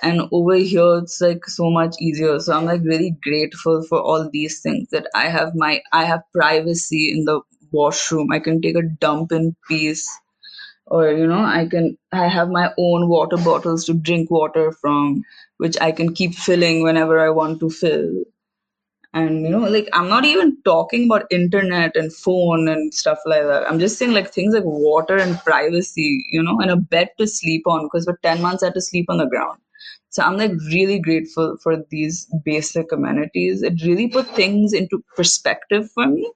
[0.03, 2.39] and over here it's like so much easier.
[2.41, 6.23] So i'm like really grateful for all these things that i have my i have
[6.35, 7.41] privacy in the
[7.73, 8.33] washroom.
[8.33, 10.09] I can take a dump in peace.
[10.87, 15.23] Or you know i can i have my own water bottles to drink water from
[15.59, 18.25] which i can keep filling whenever i want to fill.
[19.15, 23.43] And you know like i'm not even talking about internet and phone and stuff like
[23.43, 23.71] that.
[23.71, 27.27] I'm just saying like things like water and privacy you know and a bed to
[27.27, 29.59] sleep on because for 10 months i had to sleep on the ground
[30.11, 33.63] so i'm like really grateful for these basic amenities.
[33.63, 36.31] It really put things into perspective for me.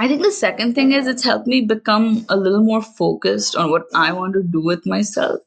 [0.00, 3.70] I think the second thing is it's helped me become a little more focused on
[3.70, 5.40] what i want to do with myself.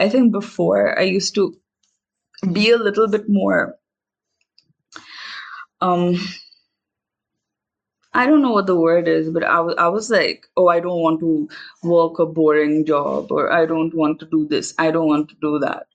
[0.00, 1.54] I think before i used to
[2.52, 3.76] be a little bit more
[5.82, 6.16] um
[8.14, 10.80] I don't know what the word is, but I was I was like, oh, I
[10.80, 11.48] don't want to
[11.82, 15.36] work a boring job, or I don't want to do this, I don't want to
[15.42, 15.86] do that.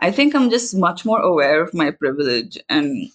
[0.00, 3.10] I think I'm just much more aware of my privilege, and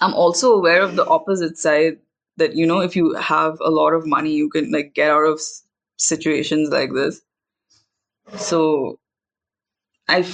[0.00, 1.98] I'm also aware of the opposite side
[2.36, 5.24] that you know, if you have a lot of money, you can like get out
[5.24, 5.40] of
[5.96, 7.20] situations like this.
[8.36, 8.98] So
[10.08, 10.26] I,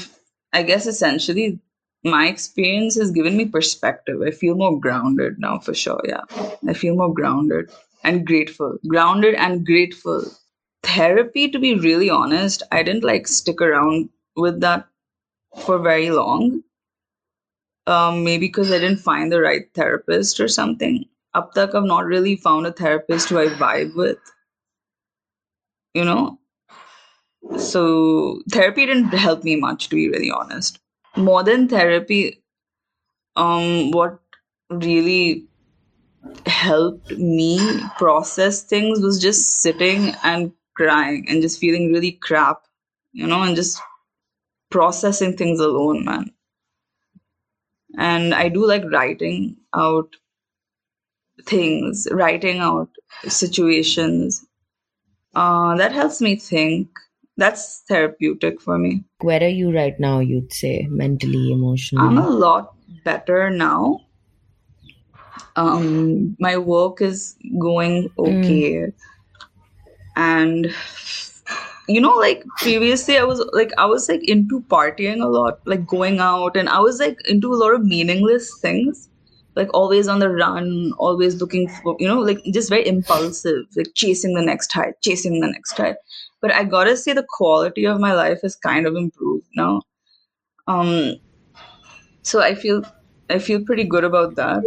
[0.52, 1.60] I guess essentially
[2.04, 4.20] my experience has given me perspective.
[4.22, 6.00] I feel more grounded now for sure.
[6.04, 6.22] Yeah.
[6.68, 7.70] I feel more grounded
[8.02, 8.78] and grateful.
[8.86, 10.24] Grounded and grateful.
[10.82, 14.86] Therapy, to be really honest, I didn't like stick around with that
[15.60, 16.62] for very long.
[17.86, 21.04] Um, maybe because I didn't find the right therapist or something.
[21.34, 24.18] Up tak I've not really found a therapist who I vibe with,
[25.92, 26.38] you know?
[27.58, 30.78] So therapy didn't help me much, to be really honest.
[31.16, 32.42] More than therapy,
[33.36, 34.18] um, what
[34.70, 35.46] really
[36.46, 37.58] helped me
[37.98, 42.62] process things was just sitting and crying and just feeling really crap,
[43.12, 43.78] you know, and just
[44.74, 46.32] processing things alone, man.
[47.96, 50.16] And I do like writing out
[51.46, 52.88] things, writing out
[53.28, 54.44] situations.
[55.32, 56.88] Uh, that helps me think.
[57.36, 59.04] That's therapeutic for me.
[59.20, 62.08] Where are you right now, you'd say, mentally, emotionally?
[62.08, 64.00] I'm a lot better now.
[65.54, 68.92] Um, my work is going okay.
[70.16, 70.74] And
[71.88, 75.86] you know, like previously I was like I was like into partying a lot, like
[75.86, 79.08] going out and I was like into a lot of meaningless things.
[79.56, 83.88] Like always on the run, always looking for you know, like just very impulsive, like
[83.94, 85.96] chasing the next high, chasing the next high.
[86.40, 89.82] But I gotta say the quality of my life has kind of improved now.
[90.68, 91.16] Um
[92.22, 92.82] so I feel
[93.30, 94.62] I feel pretty good about that.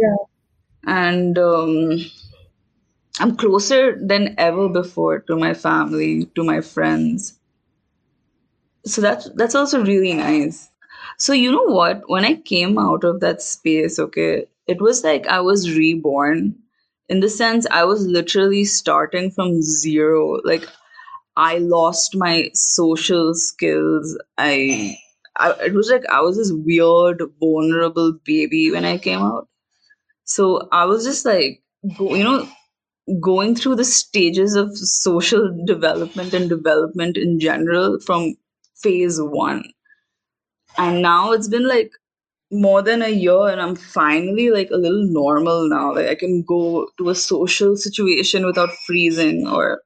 [0.86, 2.00] And um
[3.20, 7.38] I'm closer than ever before to my family, to my friends.
[8.86, 10.70] So that's that's also really nice.
[11.18, 12.02] So you know what?
[12.08, 16.56] When I came out of that space, okay, it was like I was reborn.
[17.08, 20.40] In the sense, I was literally starting from zero.
[20.44, 20.66] Like
[21.36, 24.18] I lost my social skills.
[24.38, 24.96] I,
[25.36, 29.48] I it was like I was this weird, vulnerable baby when I came out.
[30.24, 32.48] So I was just like, you know,
[33.20, 38.34] going through the stages of social development and development in general from
[38.76, 39.64] phase one.
[40.76, 41.92] And now it's been like
[42.50, 45.94] more than a year and I'm finally like a little normal now.
[45.94, 49.82] Like I can go to a social situation without freezing or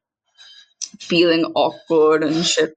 [1.01, 2.75] feeling awkward and shit.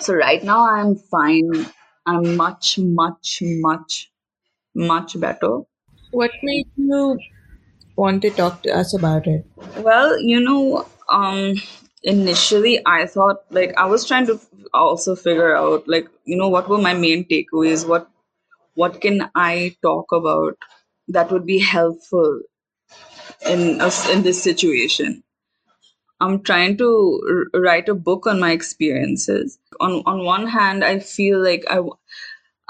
[0.00, 1.66] So right now I'm fine.
[2.06, 4.10] I'm much, much, much,
[4.74, 5.60] much better.
[6.10, 7.18] What made you
[7.96, 9.44] want to talk to us about it?
[9.78, 11.54] Well, you know, um,
[12.02, 14.40] initially I thought like I was trying to
[14.72, 17.86] also figure out like you know what were my main takeaways.
[17.86, 18.08] What
[18.74, 20.58] what can I talk about
[21.08, 22.40] that would be helpful
[23.46, 25.22] in us in this situation.
[26.20, 29.58] I'm trying to r- write a book on my experiences.
[29.80, 31.80] On on one hand, I feel like I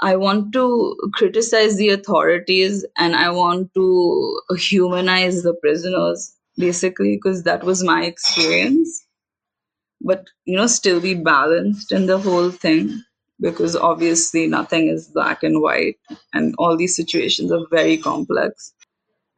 [0.01, 7.43] I want to criticize the authorities and I want to humanize the prisoners basically, because
[7.43, 9.05] that was my experience.
[10.01, 13.01] But, you know, still be balanced in the whole thing
[13.39, 15.97] because obviously nothing is black and white
[16.33, 18.73] and all these situations are very complex.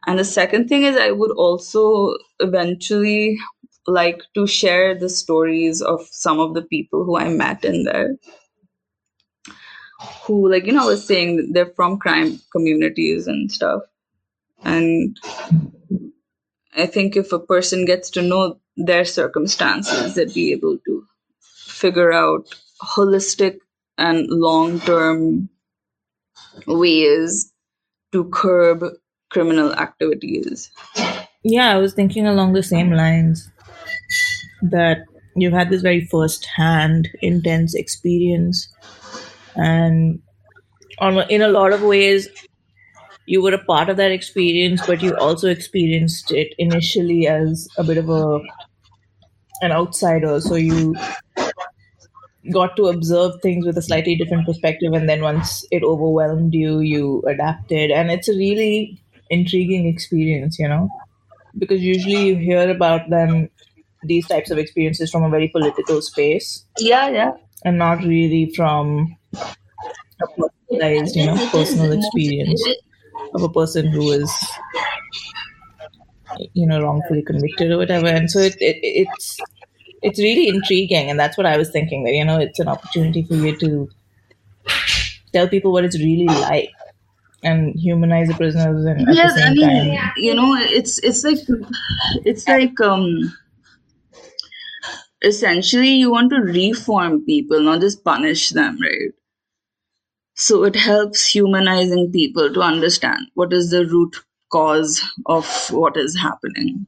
[0.06, 3.38] And the second thing is, I would also eventually
[3.88, 8.16] like to share the stories of some of the people who I met in there
[10.24, 13.82] who like you know was saying they're from crime communities and stuff
[14.64, 15.18] and
[16.76, 21.06] I think if a person gets to know their circumstances they'd be able to
[21.68, 22.46] figure out
[22.82, 23.60] holistic
[23.98, 25.50] and long-term
[26.68, 27.52] ways
[28.12, 28.84] to curb
[29.30, 30.72] criminal activities
[31.44, 33.50] Yeah, I was thinking along the same lines
[34.62, 35.00] that
[35.36, 38.68] you've had this very first hand, intense experience.
[39.58, 40.22] And
[41.00, 42.30] on, in a lot of ways,
[43.26, 47.84] you were a part of that experience, but you also experienced it initially as a
[47.84, 48.40] bit of a
[49.62, 50.40] an outsider.
[50.40, 50.96] So you
[52.54, 56.80] got to observe things with a slightly different perspective, and then once it overwhelmed you,
[56.80, 60.90] you adapted, and it's a really intriguing experience, you know,
[61.58, 63.50] because usually you hear about them
[64.04, 66.66] these types of experiences from a very political space.
[66.80, 67.32] Yeah yeah
[67.66, 69.16] and not really from
[70.22, 72.64] a personalized, you know, personal experience
[73.34, 74.32] of a person who is,
[76.54, 78.08] you know, wrongfully convicted or whatever.
[78.08, 79.38] And so it, it it's
[80.02, 83.24] it's really intriguing, and that's what I was thinking that you know it's an opportunity
[83.24, 83.90] for you to
[85.34, 86.70] tell people what it's really like
[87.44, 91.38] and humanize the prisoners and yes i mean time you know it's it's like
[92.26, 93.32] it's like um
[95.28, 99.12] essentially you want to reform people not just punish them right?
[100.36, 104.16] So it helps humanizing people to understand what is the root
[104.52, 106.88] cause of what is happening.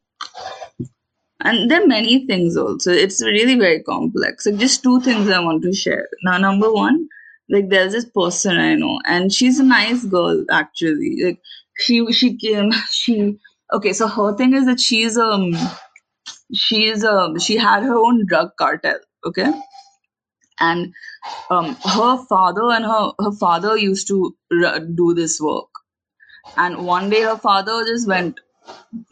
[1.41, 2.91] And there are many things also.
[2.91, 4.45] It's really very complex.
[4.45, 6.07] Like just two things i want to share.
[6.23, 7.07] Now number one
[7.51, 11.19] like there's this person i know and she's a nice girl actually.
[11.23, 11.41] Like
[11.77, 13.39] she she came she
[13.73, 15.53] okay so her thing is that she's um
[16.53, 19.51] she's um she had her own drug cartel okay?
[20.59, 20.93] And
[21.49, 24.35] um her father and her her father used to
[24.95, 25.69] do this work.
[26.57, 28.39] And one day her father just went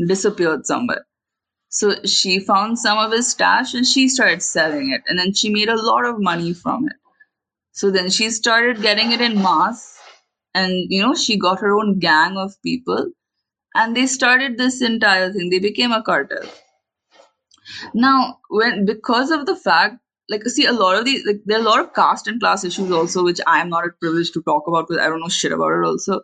[0.07, 1.05] disappeared somewhere.
[1.69, 5.01] So she found some of his stash and she started selling it.
[5.07, 6.97] And then she made a lot of money from it.
[7.73, 9.99] So then she started getting it in mass.
[10.55, 13.11] And you know she got her own gang of people.
[13.75, 15.49] And they started this entire thing.
[15.51, 16.47] They became a cartel
[17.93, 19.97] now, when because of the fact,
[20.29, 22.63] like, see, a lot of these, like, there are a lot of caste and class
[22.63, 25.51] issues also, which I am not privileged to talk about because I don't know shit
[25.51, 26.21] about it also.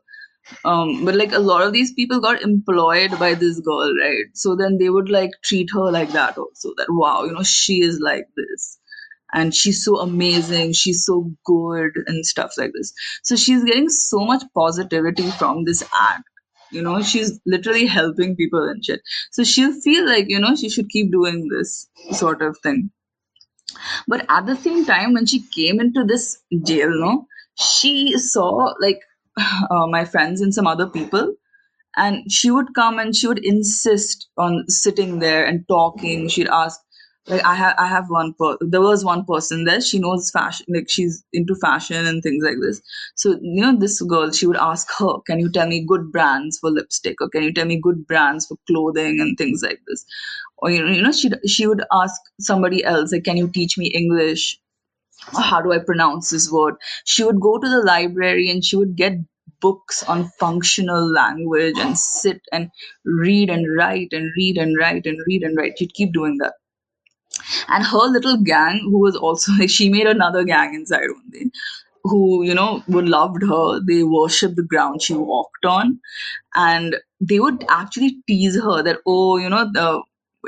[0.66, 4.26] Um, but like a lot of these people got employed by this girl, right?
[4.34, 6.74] So then they would like treat her like that also.
[6.78, 8.78] That wow, you know, she is like this,
[9.34, 12.94] and she's so amazing, she's so good, and stuff like this.
[13.24, 16.26] So she's getting so much positivity from this act
[16.74, 19.02] you know she's literally helping people and shit.
[19.32, 22.92] So she'll feel like you know she should keep doing this sort of thing.
[24.08, 27.28] But at the same time when she came into this jail no
[27.60, 29.00] she saw like
[29.72, 31.36] uh, my friends and some other people
[31.96, 36.28] and she would come and she would insist on sitting there and talking.
[36.28, 36.80] She'd ask
[37.28, 40.66] like i have i have one per- there was one person there she knows fashion
[40.76, 42.82] like she's into fashion and things like this.
[43.16, 46.60] So you know this girl she would ask her can you tell me good brands
[46.60, 47.22] for lipstick?
[47.22, 50.06] Or can you tell me good brands for clothing and things like this?
[50.58, 53.78] Or you know, you know she she would ask somebody else like can you teach
[53.78, 54.60] me english?
[55.36, 56.76] Or how do i pronounce this word?
[57.06, 59.14] She would go to the library and she would get
[59.62, 62.70] books on functional language and sit and
[63.06, 65.78] read and write and read and write and read and write.
[65.80, 66.54] She'd keep doing that
[67.70, 71.52] and her little gang who was also like she made another gang inside only
[72.04, 73.80] who you know would loved her.
[73.80, 76.00] They worshipped the ground she walked on.
[76.56, 80.04] And they would actually tease her that oh you know the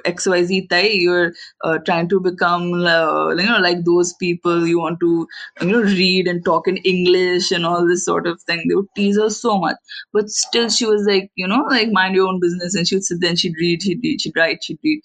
[0.05, 1.31] xyz tai you're
[1.63, 5.25] uh, trying to become uh, you know like those people you want to
[5.61, 8.63] you know read and talk in english and all this sort of thing.
[8.67, 9.77] They would tease her so much.
[10.13, 12.75] But still she was like you know like mind your own business.
[12.75, 15.01] And she would sit there and she'd read she'd read she'd write she'd read.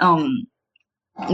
[0.00, 0.46] Um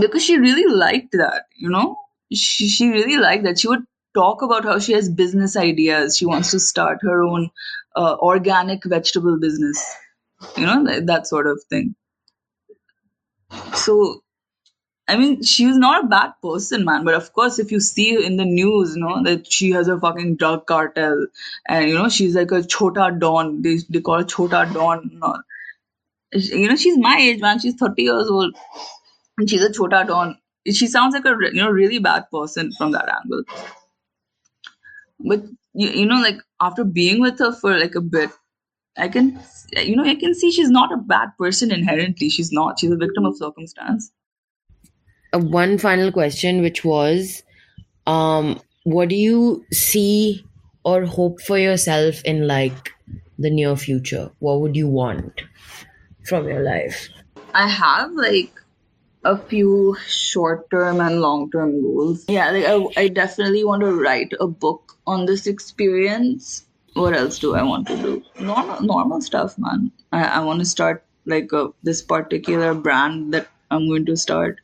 [0.01, 1.97] because she really liked that you know?
[2.32, 3.59] She, she really liked that.
[3.59, 3.84] She would
[4.14, 6.16] talk about how she has business ideas.
[6.16, 7.51] She wants to start her own
[7.97, 9.97] uh, organic vegetable business
[10.57, 11.95] you know that, that sort of thing.
[13.74, 14.22] So
[15.09, 18.24] i mean she was not a bad person man but of course if you see
[18.26, 21.26] in the news you know that she has a fucking drug cartel
[21.68, 25.22] and you know she's like a chota don they, they call her chota don and
[25.22, 25.41] all.
[26.32, 27.61] You know, she's my age, man.
[27.61, 28.57] She's 30 years old.
[29.39, 30.39] And she's a chota don.
[30.66, 33.43] She sounds like a you know really bad person from that angle.
[35.20, 38.30] But you, you know, like after being with her for like a bit,
[38.97, 39.41] I can
[39.72, 42.28] you know, I can see she's not a bad person inherently.
[42.28, 42.78] She's not.
[42.78, 44.12] She's a victim of circumstance.
[45.32, 47.43] Uh, one final question, which was,
[48.07, 50.45] um, what do you see
[50.84, 52.93] or hope for yourself in like
[53.39, 54.30] the near future?
[54.39, 55.43] What would you want
[56.24, 57.09] from your life?
[57.55, 58.53] I have like
[59.27, 62.24] a few short term and long term goals.
[62.29, 66.64] Yeah, like I, I definitely want to write a book on this experience.
[66.95, 68.22] What else do I want to do?
[68.41, 69.91] Normal, normal stuff, man.
[70.12, 74.61] I, I want to start like a, this particular brand that I'm going to start.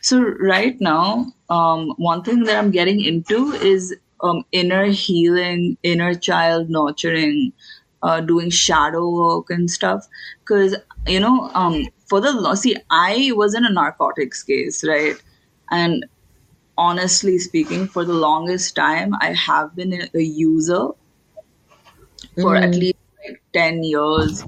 [0.00, 6.14] So right now, um, one thing that I'm getting into is um, inner healing, inner
[6.14, 7.52] child nurturing,
[8.02, 10.08] uh, doing shadow work and stuff.
[10.40, 10.74] Because
[11.06, 15.16] you know, um, for the see, I was in a narcotics case, right?
[15.70, 16.06] And
[16.78, 20.88] honestly speaking, for the longest time, I have been a user
[22.36, 22.62] for mm.
[22.62, 24.44] at least like 10 years.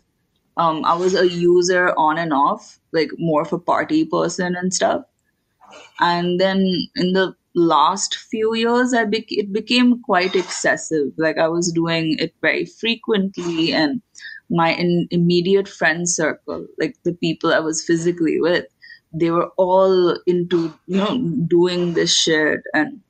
[0.56, 4.74] Um, I was a user on and off, like more of a party person and
[4.74, 5.04] stuff.
[6.00, 11.12] And then in the last few years, I be- it became quite excessive.
[11.16, 14.02] Like I was doing it very frequently, and
[14.50, 18.66] my in- immediate friend circle, like the people I was physically with,
[19.12, 23.00] they were all into you know doing this shit and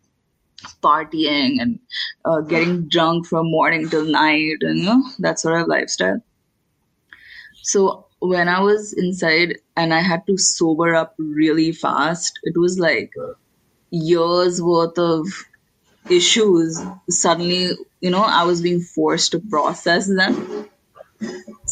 [0.82, 1.78] partying and
[2.24, 6.20] uh, getting drunk from morning till night and you know that sort of lifestyle.
[7.62, 12.78] So when I was inside and I had to sober up really fast, it was
[12.78, 13.12] like
[13.90, 15.26] years worth of
[16.10, 16.80] issues.
[17.08, 17.70] Suddenly,
[18.00, 20.68] you know, I was being forced to process them.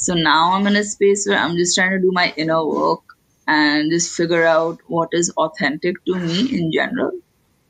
[0.07, 3.01] So now I'm in a space where I'm just trying to do my inner work
[3.49, 7.11] and just figure out what is authentic to me in general.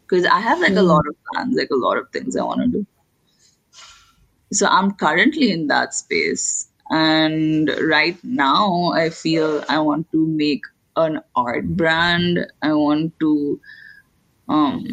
[0.02, 0.78] Because I have like mm.
[0.78, 0.88] a hmm.
[0.88, 2.86] lot of plans, like a lot of things I want to do.
[4.52, 10.62] So I'm currently in that space and right now, I feel I want to make
[10.96, 12.46] an art brand.
[12.62, 13.60] I want to
[14.48, 14.86] um,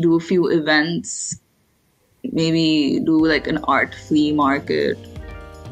[0.00, 1.38] do a few events,
[2.24, 4.98] maybe do like an art flea market,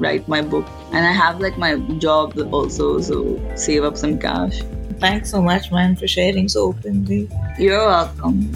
[0.02, 0.66] write my book.
[0.92, 4.60] And I have like my job also, so save up some cash.
[4.98, 7.28] Thanks so much, man, for sharing so openly.
[7.58, 8.52] You're welcome.